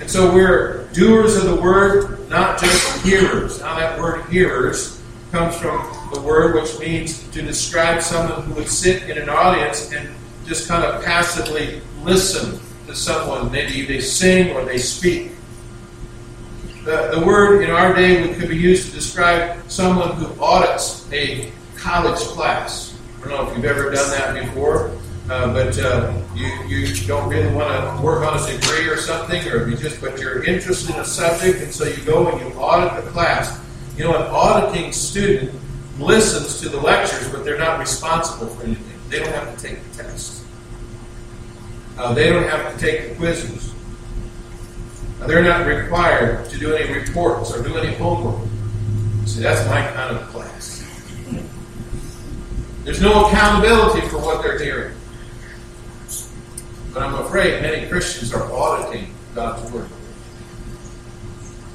And 0.00 0.10
so 0.10 0.32
we're 0.32 0.88
doers 0.92 1.36
of 1.36 1.44
the 1.44 1.60
Word, 1.60 2.28
not 2.28 2.60
just 2.60 3.04
hearers. 3.04 3.60
Now, 3.60 3.78
that 3.78 3.98
word 3.98 4.24
hearers 4.26 5.02
comes 5.32 5.56
from 5.56 5.86
the 6.12 6.20
word 6.20 6.54
which 6.54 6.78
means 6.78 7.26
to 7.28 7.42
describe 7.42 8.02
someone 8.02 8.42
who 8.42 8.54
would 8.54 8.68
sit 8.68 9.08
in 9.10 9.18
an 9.18 9.28
audience 9.28 9.92
and 9.92 10.08
just 10.46 10.68
kind 10.68 10.84
of 10.84 11.04
passively 11.04 11.80
listen 12.02 12.58
to 12.86 12.94
someone. 12.94 13.52
Maybe 13.52 13.84
they 13.84 14.00
sing 14.00 14.54
or 14.56 14.64
they 14.64 14.78
speak. 14.78 15.32
The, 16.84 17.10
the 17.14 17.26
word 17.26 17.62
in 17.62 17.70
our 17.70 17.94
day 17.94 18.32
could 18.34 18.48
be 18.48 18.56
used 18.56 18.88
to 18.88 18.94
describe 18.94 19.70
someone 19.70 20.12
who 20.16 20.42
audits 20.42 21.10
a 21.12 21.52
college 21.76 22.18
class. 22.18 22.98
I 23.18 23.28
don't 23.28 23.30
know 23.30 23.50
if 23.50 23.56
you've 23.56 23.66
ever 23.66 23.90
done 23.90 24.10
that 24.10 24.42
before. 24.42 24.90
Uh, 25.30 25.52
but 25.52 25.78
uh, 25.78 26.10
you, 26.34 26.46
you 26.66 27.06
don't 27.06 27.28
really 27.28 27.52
want 27.54 27.68
to 27.68 28.02
work 28.02 28.24
on 28.24 28.38
a 28.38 28.46
degree 28.50 28.88
or 28.88 28.96
something, 28.96 29.46
or 29.48 29.68
you 29.68 29.76
just 29.76 30.00
but 30.00 30.18
you're 30.18 30.42
interested 30.42 30.94
in 30.94 31.00
a 31.00 31.04
subject, 31.04 31.60
and 31.62 31.72
so 31.72 31.84
you 31.84 32.02
go 32.04 32.28
and 32.28 32.40
you 32.40 32.58
audit 32.58 33.04
the 33.04 33.10
class. 33.10 33.60
You 33.94 34.04
know, 34.04 34.16
an 34.16 34.22
auditing 34.30 34.90
student 34.90 35.52
listens 35.98 36.60
to 36.62 36.70
the 36.70 36.80
lectures, 36.80 37.28
but 37.28 37.44
they're 37.44 37.58
not 37.58 37.78
responsible 37.78 38.46
for 38.46 38.64
anything. 38.64 38.98
They 39.10 39.18
don't 39.18 39.32
have 39.32 39.54
to 39.54 39.62
take 39.62 39.82
the 39.92 40.02
tests. 40.02 40.46
Uh, 41.98 42.14
they 42.14 42.30
don't 42.30 42.48
have 42.48 42.72
to 42.72 42.80
take 42.80 43.10
the 43.10 43.14
quizzes. 43.16 43.74
They're 45.26 45.42
not 45.42 45.66
required 45.66 46.48
to 46.48 46.58
do 46.58 46.74
any 46.74 46.90
reports 46.90 47.52
or 47.52 47.62
do 47.62 47.76
any 47.76 47.94
homework. 47.96 48.48
See, 49.26 49.42
that's 49.42 49.68
my 49.68 49.82
kind 49.92 50.16
of 50.16 50.26
class. 50.28 50.84
There's 52.84 53.02
no 53.02 53.26
accountability 53.26 54.08
for 54.08 54.18
what 54.18 54.42
they're 54.42 54.58
hearing. 54.58 54.97
But 56.98 57.06
I'm 57.06 57.24
afraid 57.26 57.62
many 57.62 57.86
Christians 57.86 58.34
are 58.34 58.52
auditing 58.52 59.14
God's 59.32 59.70
Word. 59.70 59.88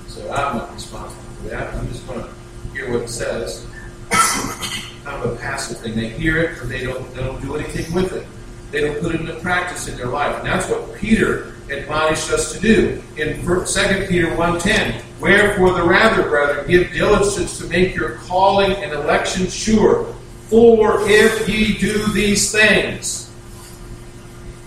So 0.09 0.29
I'm 0.29 0.57
not 0.57 0.73
responsible 0.73 1.23
for 1.35 1.47
that. 1.47 1.73
I'm 1.73 1.87
just 1.87 2.05
going 2.05 2.19
to 2.19 2.29
hear 2.73 2.91
what 2.91 3.03
it 3.03 3.07
says. 3.07 3.65
kind 4.09 5.23
of 5.23 5.31
a 5.31 5.35
passive 5.37 5.77
thing. 5.77 5.95
They 5.95 6.09
hear 6.09 6.39
it, 6.39 6.57
but 6.59 6.67
they 6.67 6.83
don't, 6.83 7.09
they 7.15 7.23
don't 7.23 7.41
do 7.41 7.55
anything 7.55 7.95
with 7.95 8.11
it. 8.11 8.27
They 8.71 8.81
don't 8.81 8.99
put 8.99 9.15
it 9.15 9.21
into 9.21 9.35
practice 9.35 9.87
in 9.87 9.95
their 9.95 10.07
life. 10.07 10.35
And 10.39 10.45
that's 10.45 10.69
what 10.69 10.93
Peter 10.95 11.53
admonished 11.71 12.29
us 12.29 12.51
to 12.51 12.59
do. 12.59 13.01
In 13.15 13.45
2 13.45 14.07
Peter 14.09 14.27
1.10, 14.27 15.03
Wherefore 15.21 15.71
the 15.71 15.83
rather, 15.83 16.23
brethren, 16.27 16.67
give 16.67 16.91
diligence 16.91 17.57
to 17.59 17.67
make 17.69 17.95
your 17.95 18.15
calling 18.15 18.73
and 18.73 18.91
election 18.91 19.47
sure. 19.47 20.13
For 20.49 21.09
if 21.09 21.47
ye 21.47 21.77
do 21.77 22.11
these 22.11 22.51
things, 22.51 23.29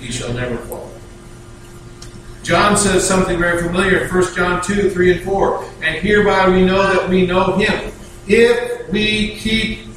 he 0.07 0.12
shall 0.12 0.33
never 0.33 0.57
fall. 0.59 0.90
John 2.45 2.77
says 2.77 3.07
something 3.07 3.40
very 3.40 3.61
familiar 3.61 4.05
in 4.05 4.09
1 4.09 4.35
John 4.37 4.62
2, 4.62 4.90
3, 4.90 5.12
and 5.12 5.23
4. 5.23 5.64
And 5.83 5.97
hereby 5.97 6.49
we 6.49 6.64
know 6.64 6.81
that 6.95 7.09
we 7.09 7.27
know 7.27 7.57
him, 7.57 7.92
if 8.29 8.88
we 8.88 9.35
keep 9.37 9.88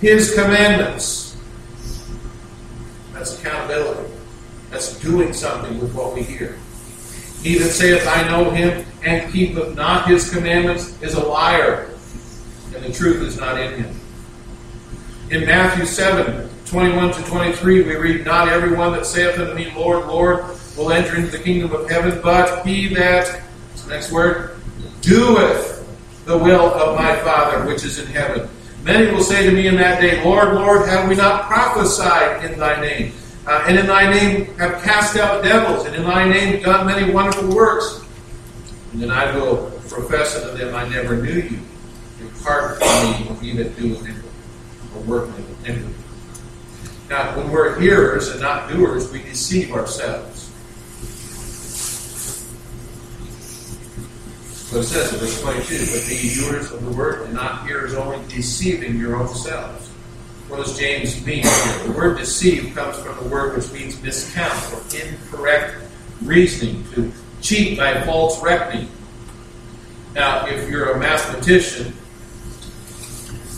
his 0.00 0.34
commandments. 0.34 1.36
That's 3.12 3.38
accountability. 3.38 4.12
That's 4.70 4.98
doing 4.98 5.32
something 5.32 5.78
with 5.80 5.94
what 5.94 6.14
we 6.14 6.22
hear. 6.24 6.56
He 7.42 7.58
that 7.58 7.70
saith, 7.70 8.06
I 8.08 8.28
know 8.28 8.50
him, 8.50 8.84
and 9.04 9.32
keepeth 9.32 9.76
not 9.76 10.08
his 10.08 10.28
commandments, 10.30 11.00
is 11.00 11.14
a 11.14 11.24
liar, 11.24 11.90
and 12.74 12.84
the 12.84 12.92
truth 12.92 13.22
is 13.22 13.38
not 13.38 13.58
in 13.60 13.84
him. 13.84 14.00
In 15.30 15.46
Matthew 15.46 15.86
7, 15.86 16.47
21 16.68 17.12
to 17.14 17.22
23, 17.24 17.82
we 17.82 17.96
read, 17.96 18.26
Not 18.26 18.48
everyone 18.48 18.92
that 18.92 19.06
saith 19.06 19.38
unto 19.38 19.54
me, 19.54 19.72
Lord, 19.74 20.06
Lord, 20.06 20.44
will 20.76 20.92
enter 20.92 21.16
into 21.16 21.30
the 21.30 21.42
kingdom 21.42 21.72
of 21.72 21.88
heaven, 21.88 22.20
but 22.22 22.66
he 22.66 22.92
that, 22.94 23.42
next 23.88 24.12
word, 24.12 24.60
doeth 25.00 25.78
the 26.26 26.36
will 26.36 26.74
of 26.74 26.94
my 26.94 27.16
Father 27.20 27.66
which 27.66 27.84
is 27.84 27.98
in 27.98 28.06
heaven. 28.08 28.50
Many 28.82 29.10
will 29.10 29.22
say 29.22 29.48
to 29.48 29.50
me 29.50 29.66
in 29.66 29.76
that 29.76 30.02
day, 30.02 30.22
Lord, 30.22 30.54
Lord, 30.54 30.86
have 30.88 31.08
we 31.08 31.16
not 31.16 31.44
prophesied 31.44 32.44
in 32.44 32.58
thy 32.58 32.78
name? 32.82 33.14
Uh, 33.46 33.64
and 33.66 33.78
in 33.78 33.86
thy 33.86 34.10
name 34.10 34.44
have 34.58 34.82
cast 34.82 35.16
out 35.16 35.42
devils, 35.42 35.86
and 35.86 35.96
in 35.96 36.02
thy 36.02 36.28
name 36.28 36.62
done 36.62 36.86
many 36.86 37.10
wonderful 37.10 37.48
works. 37.48 38.04
And 38.92 39.00
then 39.00 39.10
I 39.10 39.34
will 39.34 39.70
profess 39.88 40.36
unto 40.36 40.58
them, 40.58 40.74
I 40.74 40.86
never 40.86 41.16
knew 41.16 41.40
you. 41.40 41.60
Depart 42.18 42.76
from 42.76 43.40
me, 43.40 43.48
ye 43.48 43.56
that 43.56 43.74
do 43.74 43.86
iniquity, 43.86 44.28
or 44.94 45.00
work 45.02 45.30
iniquity. 45.64 45.94
Now, 47.08 47.36
when 47.36 47.50
we're 47.50 47.78
hearers 47.80 48.28
and 48.28 48.40
not 48.40 48.68
doers, 48.70 49.10
we 49.10 49.22
deceive 49.22 49.72
ourselves. 49.72 50.50
So 54.68 54.80
it 54.80 54.84
says 54.84 55.14
in 55.14 55.18
verse 55.18 55.40
22, 55.40 55.62
But 55.62 56.08
be 56.08 56.34
doers 56.34 56.70
of 56.70 56.84
the 56.84 56.90
word 56.92 57.22
and 57.22 57.34
not 57.34 57.66
hearers 57.66 57.94
only, 57.94 58.18
deceiving 58.28 58.98
your 58.98 59.16
own 59.16 59.28
selves. 59.28 59.88
What 60.48 60.58
does 60.58 60.78
James 60.78 61.24
mean? 61.24 61.42
The 61.42 61.94
word 61.96 62.18
deceive 62.18 62.74
comes 62.74 62.98
from 62.98 63.16
the 63.16 63.30
word 63.30 63.56
which 63.56 63.72
means 63.72 63.96
miscount 63.96 64.72
or 64.74 65.08
incorrect 65.08 65.76
reasoning, 66.22 66.84
to 66.92 67.12
cheat 67.40 67.78
by 67.78 68.02
false 68.04 68.42
reckoning. 68.42 68.88
Now, 70.14 70.46
if 70.46 70.68
you're 70.68 70.92
a 70.92 70.98
mathematician, 70.98 71.94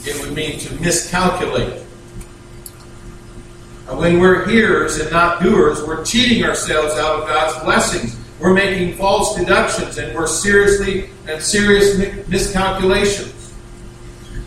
it 0.05 0.21
would 0.21 0.35
mean 0.35 0.59
to 0.61 0.75
miscalculate. 0.81 1.83
When 3.97 4.21
we're 4.21 4.49
hearers 4.49 4.99
and 4.99 5.11
not 5.11 5.43
doers, 5.43 5.83
we're 5.83 6.05
cheating 6.05 6.45
ourselves 6.45 6.95
out 6.95 7.21
of 7.21 7.29
God's 7.29 7.63
blessings. 7.65 8.17
We're 8.39 8.55
making 8.55 8.97
false 8.97 9.37
deductions 9.37 9.99
and 9.99 10.15
we're 10.15 10.27
seriously 10.27 11.11
and 11.29 11.43
serious 11.43 11.99
miscalculations. 12.29 13.53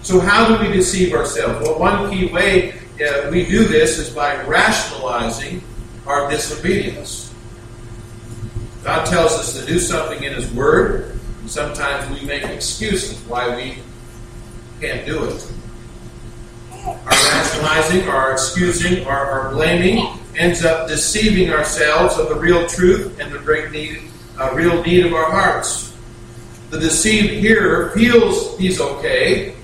So, 0.02 0.20
how 0.20 0.48
do 0.48 0.66
we 0.66 0.74
deceive 0.74 1.14
ourselves? 1.14 1.68
Well, 1.68 1.80
one 1.80 2.10
key 2.10 2.28
way 2.28 2.74
uh, 2.74 3.30
we 3.32 3.46
do 3.46 3.66
this 3.66 3.98
is 3.98 4.10
by 4.10 4.42
rationalizing 4.44 5.62
our 6.06 6.30
disobedience. 6.30 7.34
God 8.84 9.06
tells 9.06 9.32
us 9.34 9.60
to 9.60 9.66
do 9.66 9.80
something 9.80 10.24
in 10.24 10.34
His 10.34 10.52
Word, 10.52 11.18
and 11.40 11.50
sometimes 11.50 12.10
we 12.10 12.26
make 12.26 12.44
excuses 12.44 13.18
why 13.28 13.56
we 13.56 13.78
can't 14.82 15.06
do 15.06 15.24
it. 15.26 15.52
Our 16.86 16.98
rationalizing, 17.06 18.10
our 18.10 18.34
excusing, 18.34 19.06
our, 19.06 19.26
our 19.26 19.52
blaming 19.52 20.20
ends 20.36 20.66
up 20.66 20.88
deceiving 20.88 21.52
ourselves 21.52 22.18
of 22.18 22.30
the 22.30 22.36
real 22.36 22.68
truth 22.68 23.20
and 23.20 23.32
the 23.32 23.40
great 23.40 23.72
need, 23.72 24.02
uh, 24.40 24.52
real 24.54 24.84
need 24.84 25.06
of 25.06 25.14
our 25.14 25.32
hearts. 25.32 25.96
The 26.72 26.80
deceived 26.80 27.34
hearer 27.34 27.92
feels 27.92 28.58
he's 28.58 28.82
okay. 28.82 29.56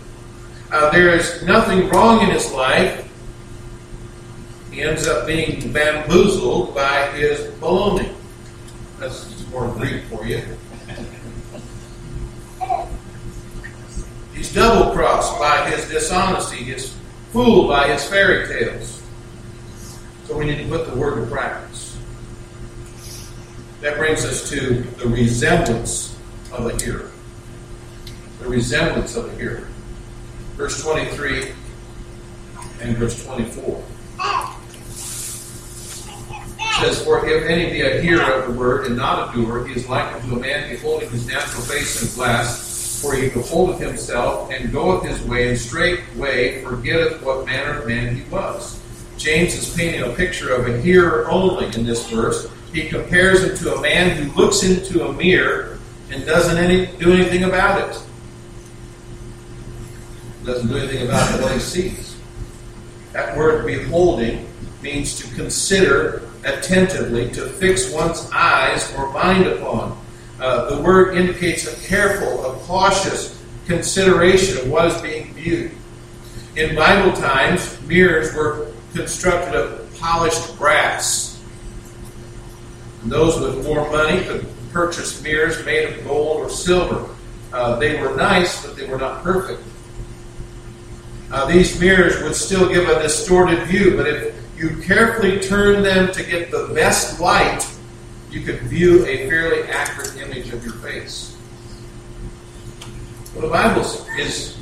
Uh, 0.72 0.92
there 0.92 1.10
is 1.10 1.44
nothing 1.44 1.90
wrong 1.90 2.22
in 2.22 2.30
his 2.30 2.52
life. 2.54 3.06
He 4.72 4.82
ends 4.82 5.08
up 5.08 5.26
being 5.26 5.74
bamboozled 5.74 6.76
by 6.76 7.08
his 7.12 7.40
baloney. 7.56 8.14
That's 9.00 9.46
more 9.50 9.68
Greek 9.70 10.04
for 10.06 10.26
you. 10.26 10.44
He's 14.34 14.54
double 14.54 14.94
crossed 14.94 15.38
by 15.40 15.70
his 15.70 15.90
dishonesty. 15.90 16.58
He's 16.58 16.96
fooled 17.32 17.70
by 17.70 17.88
his 17.88 18.04
fairy 18.06 18.48
tales. 18.48 19.02
So 20.26 20.38
we 20.38 20.46
need 20.46 20.58
to 20.58 20.68
put 20.68 20.88
the 20.88 20.96
word 20.96 21.24
to 21.24 21.32
practice. 21.32 21.98
That 23.82 23.98
brings 23.98 24.26
us 24.26 24.50
to 24.50 24.82
the 24.82 25.08
resemblance 25.08 26.18
of 26.52 26.66
a 26.66 26.84
hearer. 26.84 27.12
The 28.40 28.48
resemblance 28.50 29.16
of 29.16 29.32
a 29.32 29.36
hearer. 29.36 29.68
Verse 30.56 30.84
23 30.84 31.54
and 32.82 32.98
verse 32.98 33.26
24. 33.26 33.84
It 36.60 36.86
says, 36.86 37.04
For 37.04 37.26
if 37.28 37.46
any 37.46 37.70
be 37.72 37.82
a 37.82 38.02
hearer 38.02 38.32
of 38.34 38.54
the 38.54 38.60
word 38.60 38.86
and 38.88 38.98
not 38.98 39.30
a 39.30 39.34
doer, 39.34 39.66
he 39.66 39.76
is 39.76 39.88
like 39.88 40.14
unto 40.14 40.36
a 40.36 40.40
man 40.40 40.70
beholding 40.70 41.10
his 41.10 41.26
natural 41.28 41.62
face 41.64 42.02
in 42.02 42.10
a 42.10 42.12
glass, 42.16 42.69
for 43.02 43.16
he 43.16 43.30
beholdeth 43.30 43.80
himself 43.80 44.52
and 44.52 44.72
goeth 44.72 45.06
his 45.06 45.22
way, 45.24 45.50
and 45.50 45.58
straightway 45.58 46.64
forgetteth 46.64 47.22
what 47.24 47.46
manner 47.46 47.80
of 47.80 47.88
man 47.88 48.16
he 48.16 48.24
was. 48.30 48.80
James 49.18 49.54
is 49.54 49.76
painting 49.76 50.02
a 50.02 50.16
picture 50.16 50.54
of 50.54 50.68
a 50.68 50.82
hearer 50.82 51.30
only 51.30 51.66
in 51.76 51.86
this 51.86 52.10
verse. 52.10 52.50
He 52.74 52.88
compares 52.88 53.44
him 53.44 53.58
to 53.58 53.76
a 53.76 53.82
man 53.82 54.16
who 54.16 54.32
looks 54.42 54.64
into 54.64 55.06
a 55.08 55.14
mirror 55.14 55.80
and 56.12 56.26
doesn't 56.26 56.58
any, 56.58 56.86
do 56.98 57.14
anything 57.14 57.44
about 57.44 57.90
it. 57.90 58.02
Doesn't 60.46 60.70
do 60.70 60.78
anything 60.78 61.06
about 61.06 61.42
what 61.42 61.52
he 61.52 61.60
sees. 61.60 62.18
That 63.14 63.36
word 63.36 63.66
beholding 63.66 64.48
means 64.82 65.18
to 65.20 65.36
consider 65.36 66.30
attentively, 66.46 67.30
to 67.32 67.46
fix 67.48 67.92
one's 67.92 68.30
eyes 68.34 68.94
or 68.96 69.12
mind 69.12 69.46
upon. 69.46 69.98
Uh, 70.40 70.74
the 70.74 70.82
word 70.82 71.18
indicates 71.18 71.68
a 71.68 71.88
careful, 71.88 72.46
a 72.46 72.58
cautious 72.60 73.44
consideration 73.66 74.58
of 74.58 74.70
what 74.70 74.86
is 74.86 75.02
being 75.02 75.34
viewed. 75.34 75.72
In 76.56 76.76
Bible 76.76 77.14
times, 77.14 77.80
mirrors 77.82 78.34
were 78.34 78.72
constructed 78.94 79.56
of 79.56 80.00
polished 80.00 80.58
brass. 80.58 81.42
And 83.02 83.12
those 83.12 83.40
with 83.40 83.66
more 83.66 83.90
money 83.92 84.24
could 84.24 84.48
purchase 84.72 85.22
mirrors 85.22 85.64
made 85.66 85.90
of 85.90 86.04
gold 86.06 86.42
or 86.42 86.50
silver. 86.50 87.14
Uh, 87.52 87.76
they 87.78 88.00
were 88.00 88.16
nice, 88.16 88.66
but 88.66 88.76
they 88.76 88.88
were 88.88 88.98
not 88.98 89.24
perfect. 89.24 89.62
Uh, 91.32 91.46
these 91.46 91.80
mirrors 91.80 92.22
would 92.24 92.36
still 92.36 92.68
give 92.70 92.88
a 92.88 93.02
distorted 93.02 93.64
view, 93.68 93.96
but 93.96 94.08
if 94.08 94.36
you 94.58 94.82
carefully 94.82 95.40
turn 95.40 95.84
them 95.84 96.12
to 96.12 96.24
get 96.24 96.50
the 96.50 96.72
best 96.74 97.20
light, 97.20 97.66
you 98.32 98.42
could 98.42 98.62
view 98.62 99.06
a 99.06 99.30
fairly 99.30 99.64
accurate 99.70 100.16
image 100.18 100.52
of 100.54 100.64
your 100.64 100.76
face. 100.76 101.36
Well, 103.34 103.44
the 103.44 103.50
Bible 103.50 103.82
is, 104.18 104.58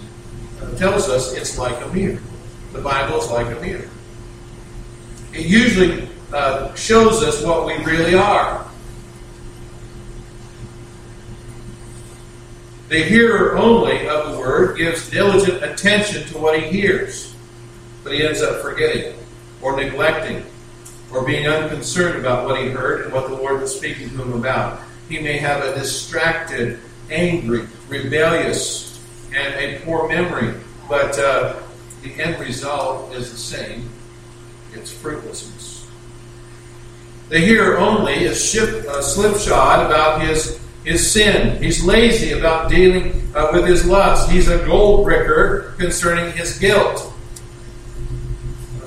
uh, 0.61 0.75
tells 0.77 1.09
us 1.09 1.33
it's 1.33 1.57
like 1.57 1.79
a 1.83 1.87
mirror. 1.89 2.19
The 2.73 2.81
Bible 2.81 3.19
is 3.19 3.29
like 3.29 3.47
a 3.47 3.59
mirror 3.59 3.89
it 5.37 5.45
usually 5.45 6.09
uh, 6.33 6.73
shows 6.73 7.23
us 7.23 7.43
what 7.43 7.65
we 7.65 7.75
really 7.83 8.15
are. 8.15 8.65
The 12.89 13.03
hearer 13.03 13.57
only 13.57 14.07
of 14.07 14.31
the 14.31 14.39
word 14.39 14.77
gives 14.77 15.09
diligent 15.09 15.63
attention 15.63 16.25
to 16.29 16.37
what 16.37 16.59
he 16.59 16.67
hears, 16.67 17.35
but 18.03 18.13
he 18.13 18.25
ends 18.25 18.41
up 18.41 18.61
forgetting 18.61 19.13
or 19.61 19.75
neglecting 19.75 20.43
or 21.11 21.25
being 21.25 21.47
unconcerned 21.47 22.17
about 22.17 22.45
what 22.45 22.61
he 22.61 22.69
heard 22.69 23.05
and 23.05 23.13
what 23.13 23.29
the 23.29 23.35
Lord 23.35 23.61
was 23.61 23.75
speaking 23.75 24.09
to 24.09 24.21
him 24.21 24.33
about. 24.33 24.81
He 25.09 25.19
may 25.19 25.37
have 25.37 25.63
a 25.63 25.73
distracted, 25.73 26.79
angry, 27.09 27.67
rebellious, 27.87 28.99
and 29.33 29.55
a 29.55 29.79
poor 29.85 30.07
memory, 30.09 30.53
but 30.89 31.17
uh, 31.17 31.61
the 32.01 32.13
end 32.21 32.39
result 32.39 33.13
is 33.13 33.31
the 33.31 33.37
same 33.37 33.89
its 34.73 34.91
fruitlessness. 34.91 35.87
The 37.29 37.39
hearer 37.39 37.77
only 37.77 38.13
is 38.13 38.43
ship, 38.43 38.85
uh, 38.85 39.01
slipshod 39.01 39.85
about 39.85 40.21
his, 40.21 40.59
his 40.83 41.11
sin. 41.11 41.61
He's 41.61 41.83
lazy 41.83 42.37
about 42.37 42.69
dealing 42.69 43.29
uh, 43.35 43.49
with 43.51 43.65
his 43.65 43.85
lust. 43.85 44.29
He's 44.29 44.47
a 44.47 44.65
gold 44.65 45.05
bricker 45.05 45.77
concerning 45.77 46.31
his 46.33 46.57
guilt. 46.57 47.13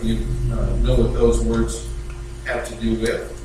You 0.02 0.26
uh, 0.52 0.76
know 0.76 0.96
what 0.96 1.12
those 1.12 1.44
words 1.44 1.89
have 2.50 2.68
to 2.68 2.74
do 2.76 3.00
with. 3.00 3.36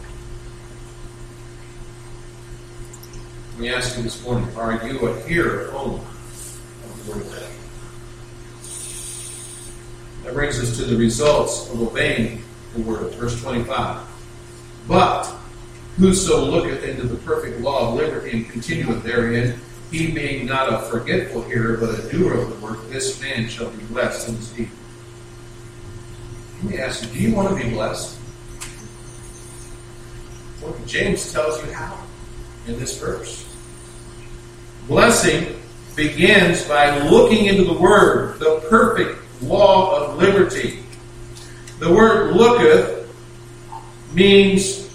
Let 3.51 3.59
me 3.59 3.69
ask 3.69 3.95
you 3.97 4.03
this 4.03 4.21
morning 4.23 4.49
are 4.57 4.85
you 4.85 5.07
a 5.07 5.21
hearer 5.21 5.71
only 5.73 6.01
of 6.01 7.05
the 7.05 7.11
Word 7.11 7.21
of 7.21 7.31
God? 7.31 7.41
That 10.23 10.33
brings 10.33 10.59
us 10.59 10.75
to 10.77 10.85
the 10.85 10.97
results 10.97 11.69
of 11.71 11.81
obeying 11.81 12.41
the 12.73 12.81
word. 12.81 13.13
Verse 13.13 13.39
25. 13.41 14.05
But 14.87 15.25
whoso 15.97 16.43
looketh 16.43 16.83
into 16.83 17.03
the 17.03 17.15
perfect 17.17 17.61
law 17.61 17.89
of 17.89 17.95
liberty 17.95 18.31
and 18.31 18.49
continueth 18.49 19.03
therein, 19.03 19.59
he 19.91 20.11
being 20.11 20.47
not 20.47 20.73
a 20.73 20.79
forgetful 20.89 21.43
hearer, 21.43 21.77
but 21.77 21.99
a 21.99 22.09
doer 22.09 22.33
of 22.33 22.49
the 22.49 22.65
work, 22.65 22.89
this 22.89 23.21
man 23.21 23.47
shall 23.47 23.69
be 23.69 23.83
blessed 23.85 24.29
in 24.29 24.35
his 24.35 24.49
deed. 24.51 24.69
Let 26.63 26.71
me 26.71 26.79
ask 26.79 27.03
you, 27.03 27.09
do 27.09 27.19
you 27.19 27.35
want 27.35 27.55
to 27.55 27.63
be 27.63 27.69
blessed? 27.69 28.17
James 30.85 31.31
tells 31.31 31.63
you 31.65 31.71
how 31.71 31.97
in 32.67 32.79
this 32.79 32.99
verse. 32.99 33.43
Blessing 34.87 35.59
begins 35.95 36.63
by 36.67 36.97
looking 36.99 37.45
into 37.45 37.63
the 37.63 37.73
Word, 37.73 38.39
the 38.39 38.59
perfect 38.69 39.19
law 39.41 39.95
of 39.95 40.17
liberty. 40.17 40.83
The 41.79 41.91
word 41.91 42.35
looketh 42.35 43.09
means 44.13 44.85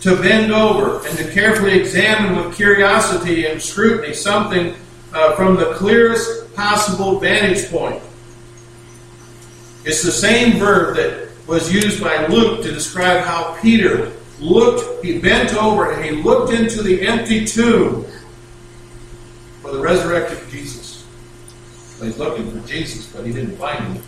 to 0.00 0.16
bend 0.16 0.52
over 0.52 1.06
and 1.06 1.18
to 1.18 1.30
carefully 1.32 1.78
examine 1.78 2.36
with 2.36 2.56
curiosity 2.56 3.46
and 3.46 3.60
scrutiny 3.60 4.14
something 4.14 4.74
uh, 5.12 5.34
from 5.36 5.56
the 5.56 5.72
clearest 5.74 6.54
possible 6.54 7.18
vantage 7.18 7.70
point. 7.70 8.02
It's 9.84 10.02
the 10.02 10.12
same 10.12 10.58
verb 10.58 10.96
that 10.96 11.28
was 11.46 11.72
used 11.72 12.02
by 12.02 12.26
Luke 12.26 12.62
to 12.62 12.72
describe 12.72 13.24
how 13.24 13.56
Peter 13.60 14.12
looked, 14.40 15.04
he 15.04 15.18
bent 15.18 15.54
over 15.54 15.92
and 15.92 16.04
he 16.04 16.22
looked 16.22 16.52
into 16.52 16.82
the 16.82 17.06
empty 17.06 17.44
tomb 17.44 18.04
for 19.62 19.72
the 19.72 19.80
resurrected 19.80 20.38
Jesus. 20.50 21.04
Well, 21.98 22.08
he's 22.08 22.18
looking 22.18 22.50
for 22.50 22.66
Jesus, 22.66 23.06
but 23.12 23.26
he 23.26 23.32
didn't 23.32 23.56
find 23.56 23.82
him. 23.84 24.02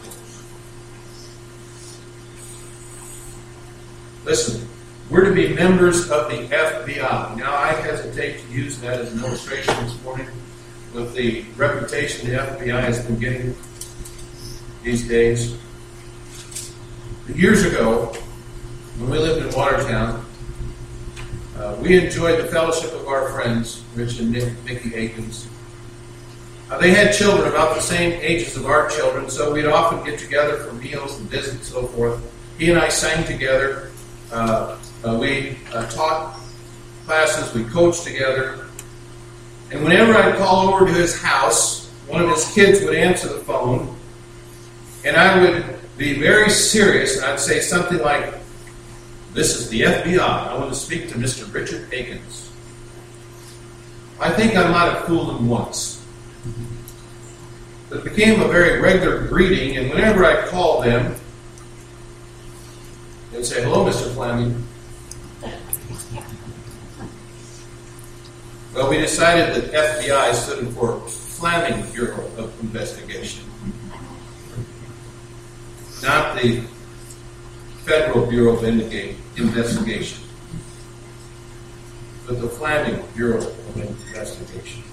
Listen, 4.24 4.68
we're 5.10 5.24
to 5.24 5.34
be 5.34 5.52
members 5.52 6.10
of 6.10 6.30
the 6.30 6.46
FBI. 6.46 7.36
Now, 7.36 7.54
I 7.54 7.72
hesitate 7.72 8.40
to 8.42 8.52
use 8.52 8.78
that 8.80 9.00
as 9.00 9.12
an 9.12 9.24
illustration 9.24 9.74
this 9.82 10.00
morning 10.04 10.28
with 10.94 11.14
the 11.14 11.42
reputation 11.56 12.30
the 12.30 12.36
FBI 12.36 12.80
has 12.80 13.04
been 13.04 13.18
getting 13.18 13.56
these 14.82 15.06
days. 15.08 15.56
Years 17.34 17.64
ago, 17.64 18.12
when 18.98 19.10
we 19.10 19.18
lived 19.18 19.46
in 19.46 19.54
Watertown, 19.54 20.19
uh, 21.70 21.76
we 21.80 21.98
enjoyed 21.98 22.38
the 22.38 22.48
fellowship 22.48 22.92
of 22.92 23.06
our 23.06 23.28
friends, 23.30 23.82
Rich 23.94 24.18
and 24.20 24.32
Nick, 24.32 24.64
Nicky 24.64 24.94
Akins. 24.94 25.48
Uh, 26.70 26.78
they 26.78 26.90
had 26.90 27.12
children 27.12 27.48
about 27.48 27.74
the 27.74 27.80
same 27.80 28.12
ages 28.22 28.56
of 28.56 28.66
our 28.66 28.88
children, 28.88 29.28
so 29.28 29.52
we'd 29.52 29.66
often 29.66 30.04
get 30.04 30.18
together 30.18 30.56
for 30.58 30.72
meals 30.74 31.18
and 31.18 31.28
visits 31.28 31.54
and 31.54 31.64
so 31.64 31.86
forth. 31.88 32.20
He 32.58 32.70
and 32.70 32.78
I 32.78 32.88
sang 32.88 33.24
together. 33.24 33.90
Uh, 34.32 34.78
uh 35.04 35.16
we 35.20 35.56
uh, 35.72 35.86
taught 35.90 36.38
classes. 37.06 37.52
We 37.54 37.64
coached 37.64 38.04
together. 38.04 38.66
And 39.72 39.82
whenever 39.82 40.14
I'd 40.14 40.36
call 40.36 40.72
over 40.72 40.86
to 40.86 40.92
his 40.92 41.20
house, 41.20 41.88
one 42.06 42.22
of 42.22 42.28
his 42.28 42.52
kids 42.52 42.84
would 42.84 42.94
answer 42.94 43.28
the 43.28 43.40
phone, 43.40 43.96
and 45.04 45.16
I 45.16 45.40
would 45.40 45.78
be 45.96 46.18
very 46.18 46.50
serious, 46.50 47.16
and 47.16 47.26
I'd 47.26 47.40
say 47.40 47.60
something 47.60 47.98
like, 47.98 48.39
This 49.32 49.56
is 49.56 49.68
the 49.68 49.82
FBI. 49.82 50.18
I 50.18 50.58
want 50.58 50.70
to 50.70 50.78
speak 50.78 51.08
to 51.10 51.14
Mr. 51.14 51.52
Richard 51.52 51.92
Akins. 51.92 52.50
I 54.18 54.30
think 54.30 54.56
I 54.56 54.68
might 54.68 54.92
have 54.92 55.04
fooled 55.04 55.36
him 55.36 55.48
once. 55.48 56.04
It 57.92 58.04
became 58.04 58.40
a 58.40 58.48
very 58.48 58.80
regular 58.80 59.26
greeting, 59.26 59.76
and 59.76 59.90
whenever 59.90 60.24
I 60.24 60.46
called 60.48 60.84
them, 60.84 61.14
they'd 63.32 63.44
say, 63.44 63.62
Hello, 63.62 63.84
Mr. 63.84 64.12
Fleming. 64.14 64.66
Well, 68.74 68.90
we 68.90 68.98
decided 68.98 69.54
that 69.54 69.72
FBI 69.72 70.34
stood 70.34 70.68
for 70.74 71.00
Fleming 71.08 71.90
Bureau 71.92 72.26
of 72.36 72.52
Investigation, 72.62 73.44
not 76.02 76.40
the 76.40 76.62
Federal 77.90 78.24
Bureau 78.26 78.52
of 78.52 78.62
Investigation, 78.62 80.22
but 82.24 82.40
the 82.40 82.48
Fleming 82.48 83.02
Bureau 83.16 83.38
of 83.38 83.76
Investigation. 83.76 84.84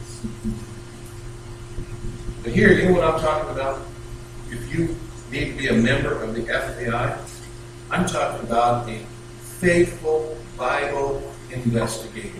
But 2.42 2.54
here, 2.54 2.72
you 2.72 2.86
know 2.86 2.94
what 2.94 3.04
I'm 3.04 3.20
talking 3.20 3.52
about? 3.52 3.86
If 4.50 4.74
you 4.74 4.98
need 5.32 5.52
to 5.52 5.58
be 5.60 5.68
a 5.68 5.74
member 5.74 6.24
of 6.24 6.34
the 6.34 6.42
FBI, 6.42 7.20
I'm 7.92 8.08
talking 8.08 8.48
about 8.48 8.90
a 8.90 8.98
faithful 9.60 10.36
Bible 10.58 11.22
investigator 11.52 12.40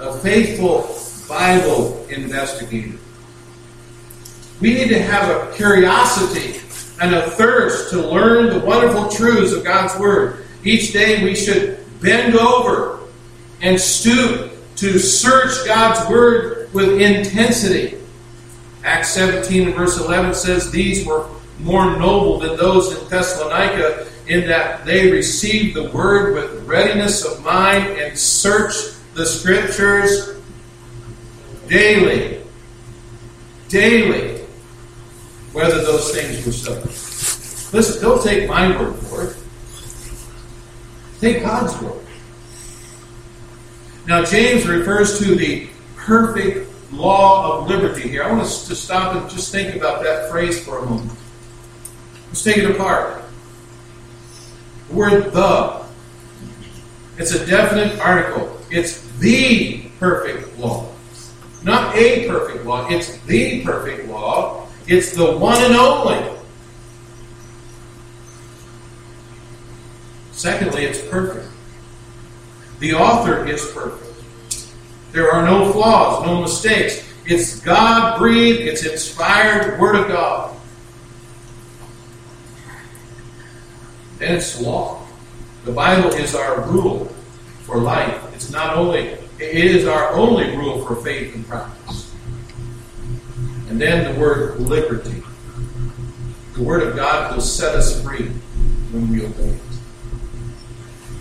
a 0.00 0.18
faithful 0.18 0.98
Bible 1.28 2.06
investigator. 2.08 2.98
We 4.60 4.72
need 4.74 4.88
to 4.88 4.98
have 5.00 5.28
a 5.28 5.54
curiosity 5.54 6.59
and 7.00 7.14
a 7.14 7.30
thirst 7.30 7.90
to 7.90 7.98
learn 7.98 8.50
the 8.50 8.64
wonderful 8.64 9.08
truths 9.08 9.52
of 9.52 9.64
God's 9.64 9.98
Word. 9.98 10.44
Each 10.62 10.92
day 10.92 11.24
we 11.24 11.34
should 11.34 11.78
bend 12.00 12.34
over 12.36 13.00
and 13.62 13.80
stoop 13.80 14.52
to 14.76 14.98
search 14.98 15.66
God's 15.66 16.08
Word 16.10 16.72
with 16.72 17.00
intensity. 17.00 17.98
Acts 18.84 19.10
17 19.10 19.68
and 19.68 19.76
verse 19.76 19.98
11 19.98 20.34
says, 20.34 20.70
These 20.70 21.06
were 21.06 21.28
more 21.58 21.98
noble 21.98 22.38
than 22.38 22.56
those 22.56 22.96
in 22.96 23.08
Thessalonica, 23.08 24.06
in 24.26 24.46
that 24.48 24.84
they 24.84 25.10
received 25.10 25.76
the 25.76 25.90
Word 25.90 26.34
with 26.34 26.66
readiness 26.66 27.24
of 27.24 27.42
mind 27.42 27.86
and 27.98 28.18
searched 28.18 28.96
the 29.14 29.26
scriptures 29.26 30.36
daily. 31.66 32.42
Daily. 33.68 34.39
Whether 35.52 35.82
those 35.82 36.12
things 36.14 36.44
were 36.46 36.52
so. 36.52 36.74
Listen, 37.76 38.02
don't 38.02 38.22
take 38.22 38.48
my 38.48 38.68
word 38.78 38.96
for 38.96 39.24
it. 39.24 39.36
Take 41.20 41.42
God's 41.42 41.80
word. 41.82 42.04
Now, 44.06 44.24
James 44.24 44.66
refers 44.66 45.18
to 45.18 45.34
the 45.34 45.68
perfect 45.96 46.68
law 46.92 47.58
of 47.58 47.68
liberty 47.68 48.08
here. 48.08 48.24
I 48.24 48.30
want 48.30 48.42
us 48.42 48.66
to 48.68 48.74
stop 48.74 49.14
and 49.14 49.30
just 49.30 49.52
think 49.52 49.76
about 49.76 50.02
that 50.02 50.30
phrase 50.30 50.64
for 50.64 50.78
a 50.78 50.86
moment. 50.86 51.12
Let's 52.28 52.42
take 52.42 52.58
it 52.58 52.70
apart. 52.70 53.22
The 54.88 54.94
word 54.94 55.32
the. 55.32 55.84
It's 57.18 57.32
a 57.32 57.44
definite 57.46 57.98
article. 58.00 58.56
It's 58.70 59.06
the 59.18 59.82
perfect 59.98 60.58
law. 60.58 60.90
Not 61.62 61.94
a 61.94 62.26
perfect 62.26 62.64
law, 62.64 62.88
it's 62.88 63.18
the 63.22 63.62
perfect 63.64 64.08
law. 64.08 64.59
It's 64.90 65.12
the 65.12 65.36
one 65.36 65.62
and 65.62 65.76
only. 65.76 66.20
Secondly, 70.32 70.84
it's 70.84 71.00
perfect. 71.00 71.46
The 72.80 72.94
author 72.94 73.46
is 73.46 73.70
perfect. 73.70 74.20
There 75.12 75.30
are 75.30 75.46
no 75.46 75.72
flaws, 75.72 76.26
no 76.26 76.40
mistakes. 76.40 77.08
It's 77.24 77.60
God 77.60 78.18
breathed, 78.18 78.62
it's 78.62 78.84
inspired 78.84 79.78
Word 79.78 79.94
of 79.94 80.08
God. 80.08 80.56
And 84.20 84.34
it's 84.34 84.60
law. 84.60 85.06
The 85.66 85.72
Bible 85.72 86.10
is 86.14 86.34
our 86.34 86.62
rule 86.62 87.04
for 87.62 87.78
life. 87.78 88.20
It's 88.34 88.50
not 88.50 88.76
only, 88.76 89.10
it 89.38 89.54
is 89.54 89.86
our 89.86 90.14
only 90.14 90.56
rule 90.56 90.84
for 90.84 90.96
faith 90.96 91.32
and 91.36 91.46
practice. 91.46 91.79
And 93.70 93.80
then 93.80 94.12
the 94.12 94.20
word 94.20 94.58
liberty. 94.58 95.22
The 96.54 96.62
word 96.62 96.82
of 96.82 96.96
God 96.96 97.32
will 97.32 97.40
set 97.40 97.76
us 97.76 98.02
free 98.02 98.26
when 98.90 99.08
we 99.08 99.24
obey 99.24 99.44
it. 99.44 99.60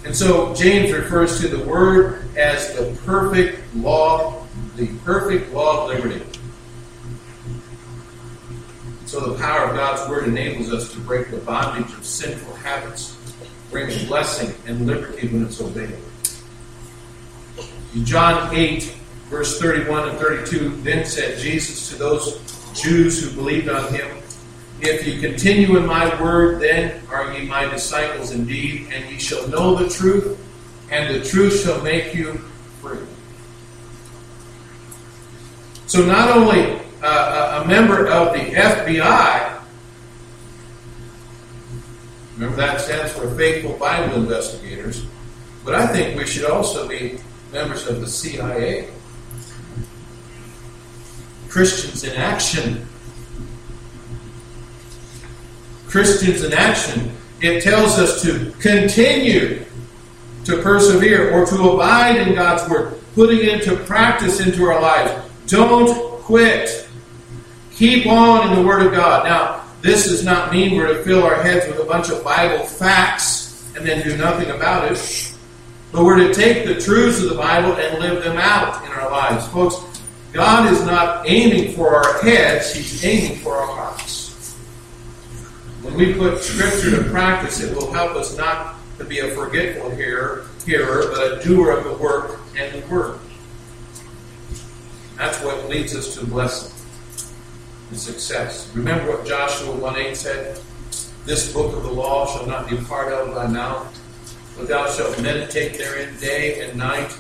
And 0.04 0.16
so 0.16 0.56
James 0.56 0.92
refers 0.92 1.40
to 1.42 1.48
the 1.48 1.64
word 1.64 2.36
as 2.36 2.74
the 2.74 3.00
perfect 3.06 3.62
law, 3.76 4.48
the 4.78 4.88
perfect 5.06 5.54
law 5.54 5.84
of 5.84 5.90
liberty. 5.90 6.26
So 9.06 9.20
the 9.20 9.38
power 9.38 9.70
of 9.70 9.76
God's 9.76 10.10
word 10.10 10.28
enables 10.28 10.74
us 10.74 10.92
to 10.94 11.00
break 11.02 11.30
the 11.30 11.38
bondage 11.38 11.94
of 11.94 12.04
sinful 12.04 12.56
habits, 12.56 13.16
bringing 13.70 14.08
blessing 14.08 14.56
and 14.66 14.88
liberty 14.88 15.28
when 15.28 15.46
it's 15.46 15.62
obeyed. 15.62 15.96
In 17.94 18.06
John 18.06 18.56
8, 18.56 18.96
verse 19.30 19.60
31 19.60 20.10
and 20.10 20.18
32, 20.18 20.82
then 20.82 21.06
said 21.06 21.38
Jesus 21.38 21.90
to 21.90 21.96
those 21.96 22.40
Jews 22.74 23.24
who 23.24 23.36
believed 23.36 23.70
on 23.70 23.94
him, 23.94 24.18
If 24.82 25.06
ye 25.06 25.22
continue 25.22 25.78
in 25.78 25.86
my 25.86 26.20
word, 26.22 26.62
then 26.62 27.02
are 27.10 27.32
ye 27.34 27.46
my 27.46 27.66
disciples 27.66 28.32
indeed, 28.32 28.88
and 28.92 29.10
ye 29.12 29.20
shall 29.20 29.48
know 29.48 29.76
the 29.76 29.90
truth, 29.90 30.40
and 30.92 31.14
the 31.14 31.24
truth 31.28 31.64
shall 31.64 31.82
make 31.82 32.16
you 32.16 32.34
free. 32.82 33.00
So 35.86 36.06
not 36.06 36.30
only 36.30 36.80
uh, 37.02 37.64
a 37.64 37.68
member 37.68 38.08
of 38.08 38.34
the 38.34 38.40
FBI, 38.40 39.62
remember 42.36 42.58
that 42.58 42.82
stands 42.82 43.12
for 43.12 43.30
Faithful 43.36 43.78
Bible 43.78 44.16
Investigators, 44.16 45.06
but 45.66 45.76
I 45.76 45.88
think 45.88 46.18
we 46.18 46.26
should 46.26 46.46
also 46.46 46.88
be 46.88 47.20
members 47.52 47.88
of 47.88 48.02
the 48.02 48.08
CIA, 48.08 48.90
Christians 51.50 52.04
in 52.04 52.16
action. 52.16 52.88
Christians 55.88 56.44
in 56.44 56.54
action, 56.54 57.12
it 57.42 57.64
tells 57.64 57.98
us 57.98 58.22
to 58.22 58.52
continue 58.60 59.66
to 60.46 60.62
persevere 60.62 61.32
or 61.32 61.46
to 61.48 61.70
abide 61.70 62.18
in 62.18 62.36
God's 62.36 62.70
Word, 62.70 63.02
putting 63.16 63.40
it 63.40 63.48
into 63.50 63.76
practice 63.86 64.40
into 64.40 64.66
our 64.66 64.80
lives. 64.80 65.30
Don't 65.48 66.22
quit. 66.22 66.88
Keep 67.74 68.08
on 68.08 68.50
in 68.50 68.56
the 68.56 68.68
Word 68.68 68.86
of 68.86 68.94
God. 68.94 69.26
Now, 69.26 69.66
this 69.82 70.06
does 70.06 70.24
not 70.24 70.52
mean 70.52 70.76
we're 70.76 70.94
to 70.94 71.04
fill 71.04 71.24
our 71.24 71.42
heads 71.42 71.66
with 71.68 71.80
a 71.80 71.86
bunch 71.86 72.10
of 72.10 72.24
Bible 72.24 72.66
facts 72.66 73.74
and 73.76 73.86
then 73.86 74.04
do 74.04 74.16
nothing 74.18 74.52
about 74.52 74.92
it. 74.92 75.36
But 75.92 76.04
we're 76.04 76.28
to 76.28 76.34
take 76.34 76.68
the 76.68 76.80
truths 76.80 77.24
of 77.24 77.30
the 77.30 77.36
Bible 77.36 77.74
and 77.74 78.00
live 78.00 78.24
them 78.24 78.38
out 78.38 78.86
in 78.86 78.92
our 78.92 79.10
lives. 79.10 79.48
Folks, 79.48 79.76
God 80.32 80.72
is 80.72 80.86
not 80.86 81.28
aiming 81.28 81.74
for 81.74 81.96
our 81.96 82.22
heads, 82.22 82.74
He's 82.74 83.04
aiming 83.04 83.40
for 83.40 83.56
our 83.56 83.68
hearts. 83.68 84.54
When 85.82 85.96
we 85.96 86.14
put 86.14 86.40
Scripture 86.44 87.02
to 87.02 87.10
practice, 87.10 87.62
it 87.62 87.76
will 87.76 87.92
help 87.92 88.16
us 88.16 88.38
not 88.38 88.76
to 88.98 89.06
be 89.06 89.20
a 89.20 89.30
forgetful 89.30 89.92
hearer, 89.92 90.46
hearer 90.66 91.10
but 91.12 91.34
a 91.34 91.44
doer 91.44 91.72
of 91.72 91.84
the 91.86 91.94
work 91.94 92.40
and 92.58 92.72
the 92.74 92.88
word. 92.88 93.20
That's 95.18 95.42
what 95.44 95.68
leads 95.70 95.96
us 95.96 96.16
to 96.16 96.26
blessing 96.26 96.74
and 97.90 98.00
success. 98.00 98.72
Remember 98.76 99.12
what 99.12 99.26
Joshua 99.26 99.76
1 99.76 99.98
8 99.98 100.16
said? 100.16 100.62
This 101.26 101.52
book 101.52 101.76
of 101.76 101.84
the 101.84 101.92
law 101.92 102.26
shall 102.26 102.46
not 102.46 102.70
depart 102.70 103.12
out 103.12 103.28
of 103.28 103.36
thy 103.36 103.48
mouth, 103.48 103.88
but 104.58 104.68
thou 104.68 104.90
shalt 104.90 105.22
meditate 105.22 105.78
therein 105.78 106.18
day 106.20 106.62
and 106.62 106.78
night, 106.78 107.16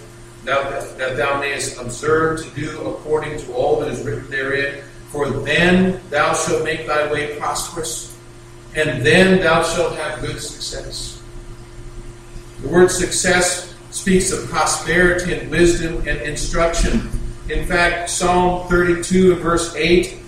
that, 0.45 0.97
that 0.97 1.17
thou 1.17 1.39
mayest 1.39 1.79
observe 1.79 2.43
to 2.43 2.49
do 2.51 2.81
according 2.87 3.39
to 3.39 3.53
all 3.53 3.79
that 3.79 3.89
is 3.89 4.03
written 4.03 4.29
therein. 4.29 4.83
For 5.09 5.29
then 5.29 6.01
thou 6.09 6.33
shalt 6.33 6.63
make 6.63 6.85
thy 6.85 7.11
way 7.11 7.37
prosperous, 7.37 8.15
and 8.75 9.03
then 9.03 9.39
thou 9.39 9.63
shalt 9.63 9.95
have 9.95 10.21
good 10.21 10.39
success. 10.39 11.21
The 12.61 12.67
word 12.67 12.91
success 12.91 13.73
speaks 13.91 14.31
of 14.31 14.47
prosperity 14.49 15.33
and 15.33 15.49
wisdom 15.49 15.97
and 16.07 16.21
instruction. 16.21 17.09
In 17.49 17.65
fact, 17.65 18.09
Psalm 18.09 18.67
32 18.67 19.33
and 19.33 19.41
verse 19.41 19.75
8, 19.75 20.19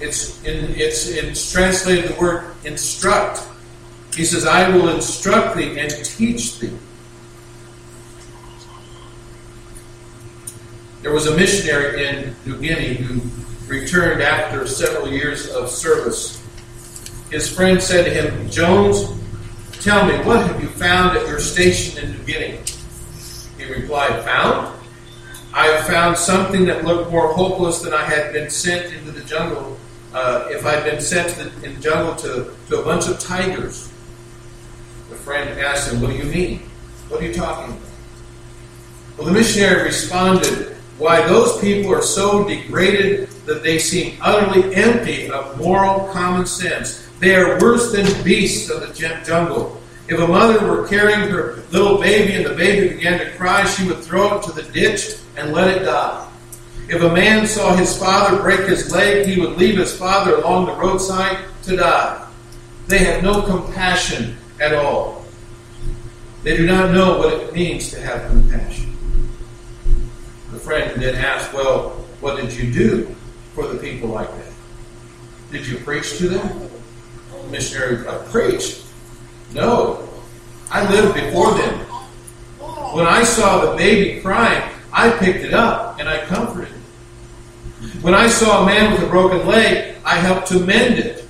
it's, 0.00 0.42
in, 0.44 0.74
it's, 0.74 1.08
it's 1.08 1.52
translated 1.52 2.10
the 2.10 2.20
word 2.20 2.54
instruct. 2.64 3.42
He 4.14 4.24
says, 4.24 4.46
I 4.46 4.68
will 4.68 4.88
instruct 4.90 5.56
thee 5.56 5.78
and 5.78 5.90
teach 6.04 6.58
thee. 6.58 6.76
There 11.02 11.12
was 11.12 11.26
a 11.26 11.36
missionary 11.36 12.06
in 12.06 12.36
New 12.44 12.60
Guinea 12.60 12.94
who 12.94 13.22
returned 13.66 14.22
after 14.22 14.66
several 14.66 15.08
years 15.08 15.48
of 15.48 15.70
service. 15.70 16.36
His 17.30 17.50
friend 17.50 17.80
said 17.80 18.04
to 18.04 18.10
him, 18.10 18.50
Jones, 18.50 19.04
tell 19.80 20.04
me, 20.04 20.14
what 20.26 20.46
have 20.46 20.60
you 20.60 20.68
found 20.68 21.16
at 21.16 21.26
your 21.26 21.40
station 21.40 22.04
in 22.04 22.12
New 22.12 22.24
Guinea? 22.24 22.60
He 23.56 23.64
replied, 23.64 24.22
Found? 24.24 24.78
I 25.54 25.66
have 25.66 25.86
found 25.86 26.18
something 26.18 26.66
that 26.66 26.84
looked 26.84 27.10
more 27.10 27.32
hopeless 27.32 27.80
than 27.80 27.94
I 27.94 28.04
had 28.04 28.32
been 28.32 28.50
sent 28.50 28.92
into 28.92 29.10
the 29.10 29.24
jungle. 29.24 29.78
Uh, 30.12 30.48
if 30.50 30.66
I'd 30.66 30.84
been 30.84 31.00
sent 31.00 31.30
to 31.34 31.44
the, 31.44 31.66
in 31.66 31.76
the 31.76 31.80
jungle 31.80 32.14
to, 32.16 32.52
to 32.68 32.80
a 32.80 32.84
bunch 32.84 33.08
of 33.08 33.18
tigers. 33.18 33.90
The 35.08 35.16
friend 35.16 35.58
asked 35.60 35.90
him, 35.92 36.00
What 36.00 36.10
do 36.10 36.16
you 36.16 36.24
mean? 36.24 36.58
What 37.08 37.22
are 37.22 37.26
you 37.26 37.32
talking 37.32 37.74
about? 37.74 37.88
Well, 39.16 39.26
the 39.26 39.32
missionary 39.32 39.84
responded, 39.84 40.76
Why, 41.00 41.26
those 41.26 41.58
people 41.62 41.94
are 41.94 42.02
so 42.02 42.46
degraded 42.46 43.30
that 43.46 43.62
they 43.62 43.78
seem 43.78 44.18
utterly 44.20 44.74
empty 44.74 45.30
of 45.30 45.56
moral 45.56 46.06
common 46.08 46.44
sense. 46.44 47.08
They 47.20 47.34
are 47.36 47.58
worse 47.58 47.90
than 47.90 48.22
beasts 48.22 48.68
of 48.68 48.82
the 48.82 48.92
jungle. 49.24 49.80
If 50.08 50.20
a 50.20 50.28
mother 50.28 50.62
were 50.66 50.86
carrying 50.86 51.30
her 51.30 51.62
little 51.70 51.98
baby 51.98 52.34
and 52.34 52.44
the 52.44 52.54
baby 52.54 52.94
began 52.94 53.18
to 53.18 53.30
cry, 53.38 53.64
she 53.64 53.88
would 53.88 54.00
throw 54.00 54.36
it 54.36 54.42
to 54.42 54.52
the 54.52 54.64
ditch 54.72 55.16
and 55.38 55.54
let 55.54 55.74
it 55.74 55.84
die. 55.84 56.28
If 56.90 57.00
a 57.00 57.08
man 57.10 57.46
saw 57.46 57.74
his 57.74 57.96
father 57.96 58.42
break 58.42 58.68
his 58.68 58.92
leg, 58.92 59.26
he 59.26 59.40
would 59.40 59.56
leave 59.56 59.78
his 59.78 59.96
father 59.96 60.34
along 60.34 60.66
the 60.66 60.74
roadside 60.74 61.38
to 61.62 61.76
die. 61.78 62.28
They 62.88 62.98
have 62.98 63.22
no 63.22 63.40
compassion 63.40 64.36
at 64.60 64.74
all. 64.74 65.24
They 66.42 66.58
do 66.58 66.66
not 66.66 66.92
know 66.92 67.16
what 67.16 67.32
it 67.32 67.54
means 67.54 67.90
to 67.92 68.00
have 68.02 68.28
compassion. 68.30 68.89
Friend 70.70 71.02
then 71.02 71.16
asked, 71.16 71.52
Well, 71.52 71.88
what 72.20 72.36
did 72.36 72.52
you 72.52 72.72
do 72.72 73.12
for 73.56 73.66
the 73.66 73.76
people 73.76 74.10
like 74.10 74.28
that? 74.28 74.52
Did 75.50 75.66
you 75.66 75.78
preach 75.78 76.16
to 76.18 76.28
them? 76.28 76.70
The 77.32 77.48
missionary 77.48 77.96
replied, 77.96 78.24
Preach? 78.26 78.80
No. 79.52 80.08
I 80.70 80.88
lived 80.88 81.14
before 81.14 81.54
them. 81.54 81.80
When 82.94 83.04
I 83.04 83.24
saw 83.24 83.68
the 83.68 83.76
baby 83.76 84.20
crying, 84.20 84.62
I 84.92 85.10
picked 85.10 85.44
it 85.44 85.54
up 85.54 85.98
and 85.98 86.08
I 86.08 86.24
comforted 86.26 86.72
it. 86.72 88.02
When 88.04 88.14
I 88.14 88.28
saw 88.28 88.62
a 88.62 88.66
man 88.66 88.92
with 88.92 89.02
a 89.02 89.08
broken 89.08 89.48
leg, 89.48 89.96
I 90.04 90.18
helped 90.20 90.46
to 90.50 90.60
mend 90.60 91.00
it. 91.00 91.22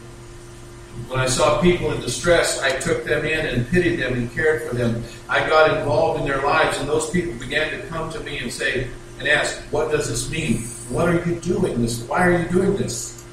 When 1.08 1.18
I 1.18 1.26
saw 1.26 1.62
people 1.62 1.92
in 1.92 2.02
distress, 2.02 2.60
I 2.60 2.72
took 2.72 3.04
them 3.04 3.24
in 3.24 3.46
and 3.46 3.66
pitied 3.70 4.00
them 4.00 4.12
and 4.12 4.30
cared 4.34 4.68
for 4.68 4.76
them. 4.76 5.02
I 5.30 5.48
got 5.48 5.78
involved 5.78 6.20
in 6.20 6.28
their 6.28 6.42
lives, 6.42 6.78
and 6.78 6.86
those 6.86 7.08
people 7.08 7.32
began 7.38 7.70
to 7.70 7.86
come 7.86 8.12
to 8.12 8.20
me 8.20 8.36
and 8.36 8.52
say 8.52 8.90
and 9.20 9.28
ask, 9.28 9.60
What 9.70 9.92
does 9.92 10.08
this 10.08 10.28
mean? 10.30 10.62
What 10.88 11.08
are 11.08 11.24
you 11.24 11.36
doing 11.36 11.80
this? 11.82 12.02
Why 12.02 12.26
are 12.26 12.42
you 12.42 12.48
doing 12.48 12.76
this? 12.76 13.24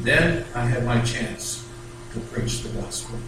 Then 0.00 0.44
I 0.54 0.64
had 0.64 0.84
my 0.84 1.00
chance 1.02 1.66
to 2.12 2.20
preach 2.20 2.60
the 2.60 2.68
gospel. 2.80 3.18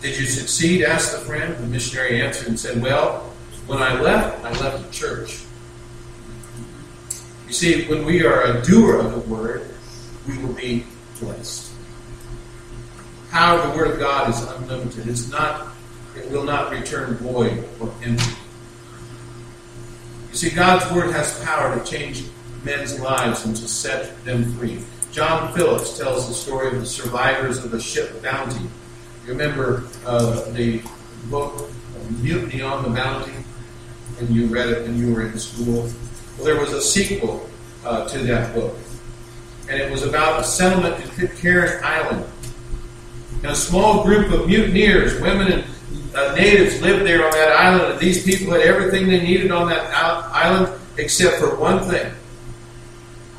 Did 0.00 0.18
you 0.18 0.26
succeed? 0.26 0.84
asked 0.84 1.12
the 1.12 1.18
friend. 1.18 1.56
The 1.56 1.66
missionary 1.66 2.20
answered 2.20 2.48
and 2.48 2.58
said, 2.58 2.82
Well, 2.82 3.20
when 3.66 3.82
I 3.82 4.00
left, 4.00 4.44
I 4.44 4.50
left 4.60 4.84
the 4.84 4.92
church. 4.92 5.44
You 7.46 7.52
see, 7.52 7.86
when 7.88 8.04
we 8.04 8.24
are 8.24 8.44
a 8.44 8.62
doer 8.62 8.96
of 8.96 9.12
the 9.12 9.20
word, 9.32 9.74
we 10.26 10.38
will 10.38 10.54
be 10.54 10.84
blessed. 11.20 11.70
Power 13.30 13.60
of 13.60 13.72
the 13.72 13.76
word 13.76 13.90
of 13.92 13.98
God 13.98 14.30
is 14.30 14.42
unlimited. 14.42 15.08
It's 15.08 15.30
not, 15.30 15.73
it 16.16 16.30
will 16.30 16.44
not 16.44 16.70
return 16.70 17.14
void 17.16 17.68
or 17.80 17.92
empty. 18.02 18.32
You 20.30 20.36
see, 20.36 20.50
God's 20.50 20.90
word 20.92 21.12
has 21.12 21.42
power 21.44 21.78
to 21.78 21.84
change 21.84 22.24
men's 22.64 22.98
lives 23.00 23.44
and 23.44 23.56
to 23.56 23.68
set 23.68 24.24
them 24.24 24.52
free. 24.54 24.80
John 25.12 25.54
Phillips 25.54 25.96
tells 25.96 26.26
the 26.26 26.34
story 26.34 26.74
of 26.74 26.80
the 26.80 26.86
survivors 26.86 27.64
of 27.64 27.70
the 27.70 27.80
ship 27.80 28.20
Bounty. 28.22 28.64
You 29.24 29.32
remember 29.32 29.84
uh, 30.04 30.50
the 30.50 30.82
book 31.30 31.70
Mutiny 32.20 32.62
on 32.62 32.82
the 32.82 32.90
Bounty? 32.90 33.32
And 34.18 34.28
you 34.30 34.46
read 34.46 34.68
it 34.68 34.82
when 34.82 34.98
you 34.98 35.14
were 35.14 35.26
in 35.26 35.38
school. 35.38 35.88
Well, 36.36 36.44
there 36.44 36.58
was 36.58 36.72
a 36.72 36.80
sequel 36.80 37.48
uh, 37.84 38.08
to 38.08 38.18
that 38.18 38.54
book. 38.54 38.76
And 39.68 39.80
it 39.80 39.90
was 39.90 40.02
about 40.02 40.40
a 40.40 40.44
settlement 40.44 41.02
in 41.02 41.08
Pitcairn 41.10 41.80
Island. 41.82 42.26
And 43.42 43.52
a 43.52 43.56
small 43.56 44.04
group 44.04 44.32
of 44.32 44.46
mutineers, 44.46 45.20
women 45.20 45.52
and 45.52 45.64
uh, 46.14 46.34
natives 46.34 46.80
lived 46.80 47.04
there 47.04 47.24
on 47.24 47.32
that 47.32 47.52
island, 47.52 47.92
and 47.92 48.00
these 48.00 48.24
people 48.24 48.52
had 48.52 48.62
everything 48.62 49.08
they 49.08 49.20
needed 49.20 49.50
on 49.50 49.68
that 49.68 49.92
island 49.94 50.72
except 50.96 51.36
for 51.36 51.56
one 51.56 51.80
thing. 51.90 52.12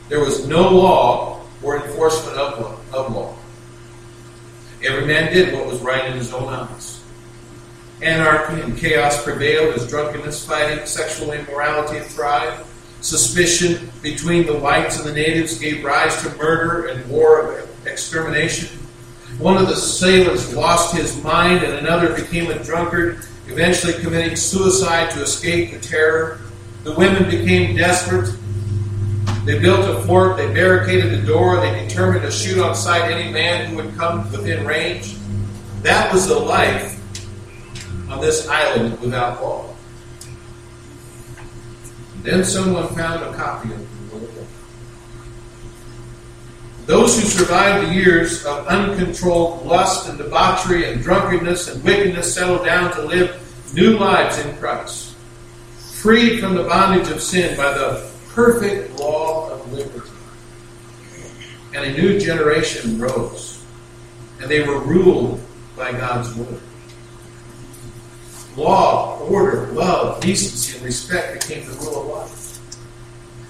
There 0.09 0.19
was 0.19 0.47
no 0.47 0.69
law 0.69 1.41
or 1.63 1.77
enforcement 1.77 2.37
of 2.37 2.59
law. 2.59 2.79
Of 2.93 3.13
law. 3.13 3.35
Every 4.83 5.05
man 5.05 5.33
did 5.33 5.53
what 5.53 5.65
was 5.65 5.81
right 5.81 6.05
in 6.05 6.13
his 6.13 6.33
own 6.33 6.47
eyes. 6.47 7.01
Anarchy 8.01 8.61
and 8.61 8.77
chaos 8.77 9.23
prevailed 9.23 9.73
as 9.75 9.87
drunkenness, 9.89 10.45
fighting, 10.45 10.85
sexual 10.85 11.31
immorality 11.31 11.99
thrived. 12.01 12.65
Suspicion 13.01 13.89
between 14.01 14.45
the 14.45 14.57
whites 14.57 14.97
and 14.97 15.07
the 15.07 15.13
natives 15.13 15.57
gave 15.57 15.83
rise 15.83 16.21
to 16.21 16.29
murder 16.35 16.87
and 16.87 17.09
war 17.09 17.53
of 17.53 17.87
extermination. 17.87 18.84
One 19.39 19.57
of 19.57 19.67
the 19.67 19.75
sailors 19.75 20.55
lost 20.55 20.95
his 20.95 21.21
mind, 21.21 21.63
and 21.63 21.73
another 21.73 22.15
became 22.15 22.49
a 22.49 22.63
drunkard, 22.63 23.25
eventually 23.47 23.93
committing 23.93 24.35
suicide 24.35 25.11
to 25.11 25.21
escape 25.21 25.71
the 25.71 25.79
terror. 25.79 26.39
The 26.83 26.93
women 26.95 27.29
became 27.29 27.75
desperate. 27.75 28.33
They 29.43 29.59
built 29.59 29.89
a 29.89 30.01
fort, 30.07 30.37
they 30.37 30.51
barricaded 30.53 31.11
the 31.11 31.25
door, 31.25 31.59
they 31.59 31.87
determined 31.87 32.23
to 32.23 32.31
shoot 32.31 32.63
on 32.63 32.75
sight 32.75 33.11
any 33.11 33.31
man 33.31 33.69
who 33.69 33.75
would 33.75 33.95
come 33.97 34.31
within 34.31 34.65
range. 34.65 35.15
That 35.81 36.11
was 36.13 36.27
the 36.27 36.39
life 36.39 36.99
on 38.09 38.21
this 38.21 38.47
island 38.47 38.99
without 39.01 39.41
law. 39.41 39.75
Then 42.23 42.43
someone 42.43 42.87
found 42.95 43.21
a 43.23 43.37
copy 43.37 43.71
of 43.71 43.94
Those 46.85 47.19
who 47.19 47.27
survived 47.27 47.87
the 47.87 47.93
years 47.93 48.45
of 48.45 48.67
uncontrolled 48.67 49.65
lust 49.65 50.07
and 50.07 50.17
debauchery 50.17 50.91
and 50.91 51.01
drunkenness 51.01 51.67
and 51.67 51.83
wickedness 51.83 52.33
settled 52.33 52.65
down 52.65 52.91
to 52.93 53.01
live 53.01 53.41
new 53.73 53.97
lives 53.97 54.37
in 54.39 54.55
Christ, 54.57 55.15
freed 55.77 56.39
from 56.39 56.53
the 56.55 56.63
bondage 56.63 57.09
of 57.09 57.21
sin 57.21 57.57
by 57.57 57.73
the 57.73 58.07
perfect 58.33 58.99
law 58.99 59.49
of 59.49 59.73
liberty. 59.73 60.11
And 61.73 61.85
a 61.85 61.93
new 61.93 62.19
generation 62.19 62.99
rose 62.99 63.55
and 64.39 64.49
they 64.49 64.61
were 64.61 64.79
ruled 64.79 65.41
by 65.75 65.91
God's 65.91 66.33
word. 66.35 66.61
Law, 68.55 69.19
order, 69.19 69.67
love, 69.67 70.21
decency, 70.21 70.77
and 70.77 70.85
respect 70.85 71.41
became 71.47 71.65
the 71.65 71.73
rule 71.73 72.01
of 72.01 72.07
life. 72.07 72.59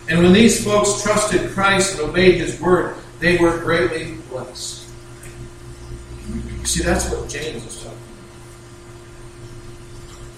And 0.10 0.20
when 0.20 0.34
these 0.34 0.64
folks 0.64 1.04
trusted 1.04 1.52
Christ 1.52 2.00
and 2.00 2.10
obeyed 2.10 2.36
his 2.36 2.60
word, 2.60 2.96
they 3.20 3.38
were 3.38 3.58
greatly 3.60 4.18
blessed. 4.30 4.88
See, 6.64 6.84
that's 6.84 7.10
what 7.10 7.30
James 7.30 7.66
is 7.66 7.84
talking 7.84 7.98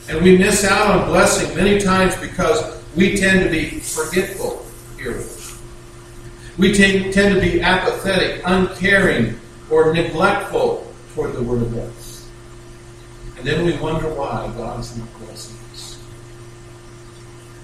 about. 0.08 0.16
And 0.16 0.24
we 0.24 0.38
miss 0.38 0.64
out 0.64 0.88
on 0.88 1.08
blessing 1.08 1.56
many 1.56 1.80
times 1.80 2.16
because 2.18 2.84
we 2.96 3.16
tend 3.16 3.44
to 3.44 3.50
be 3.50 3.80
forgetful 3.80 4.66
here. 4.98 5.24
We 6.58 6.74
tend, 6.74 7.14
tend 7.14 7.36
to 7.36 7.42
be 7.42 7.62
apathetic, 7.62 8.42
uncaring, 8.46 9.40
or 9.70 9.94
neglectful 9.94 10.92
toward 11.14 11.34
the 11.34 11.44
Word 11.44 11.62
of 11.62 11.74
God. 11.74 11.92
And 13.38 13.46
then 13.46 13.66
we 13.66 13.78
wonder 13.78 14.10
why 14.10 14.52
God's 14.58 14.98
not 14.98 15.08
blessing 15.20 15.58
us. 15.72 16.02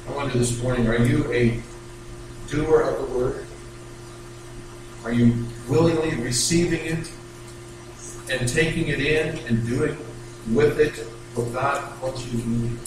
I 0.07 0.11
wonder 0.11 0.37
this 0.37 0.61
morning, 0.61 0.87
are 0.87 1.03
you 1.03 1.31
a 1.33 1.59
doer 2.47 2.81
of 2.81 3.09
the 3.09 3.17
Word? 3.17 3.45
Are 5.03 5.11
you 5.11 5.45
willingly 5.67 6.15
receiving 6.15 6.85
it 6.85 7.11
and 8.31 8.47
taking 8.47 8.87
it 8.87 9.01
in 9.01 9.37
and 9.47 9.67
doing 9.67 9.97
with 10.53 10.79
it 10.79 10.95
what 11.35 11.51
God 11.51 12.01
wants 12.01 12.25
you 12.25 12.39
to 12.39 12.47
do? 12.47 12.77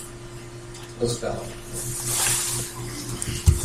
Let's 0.98 1.18
bow. 1.18 2.95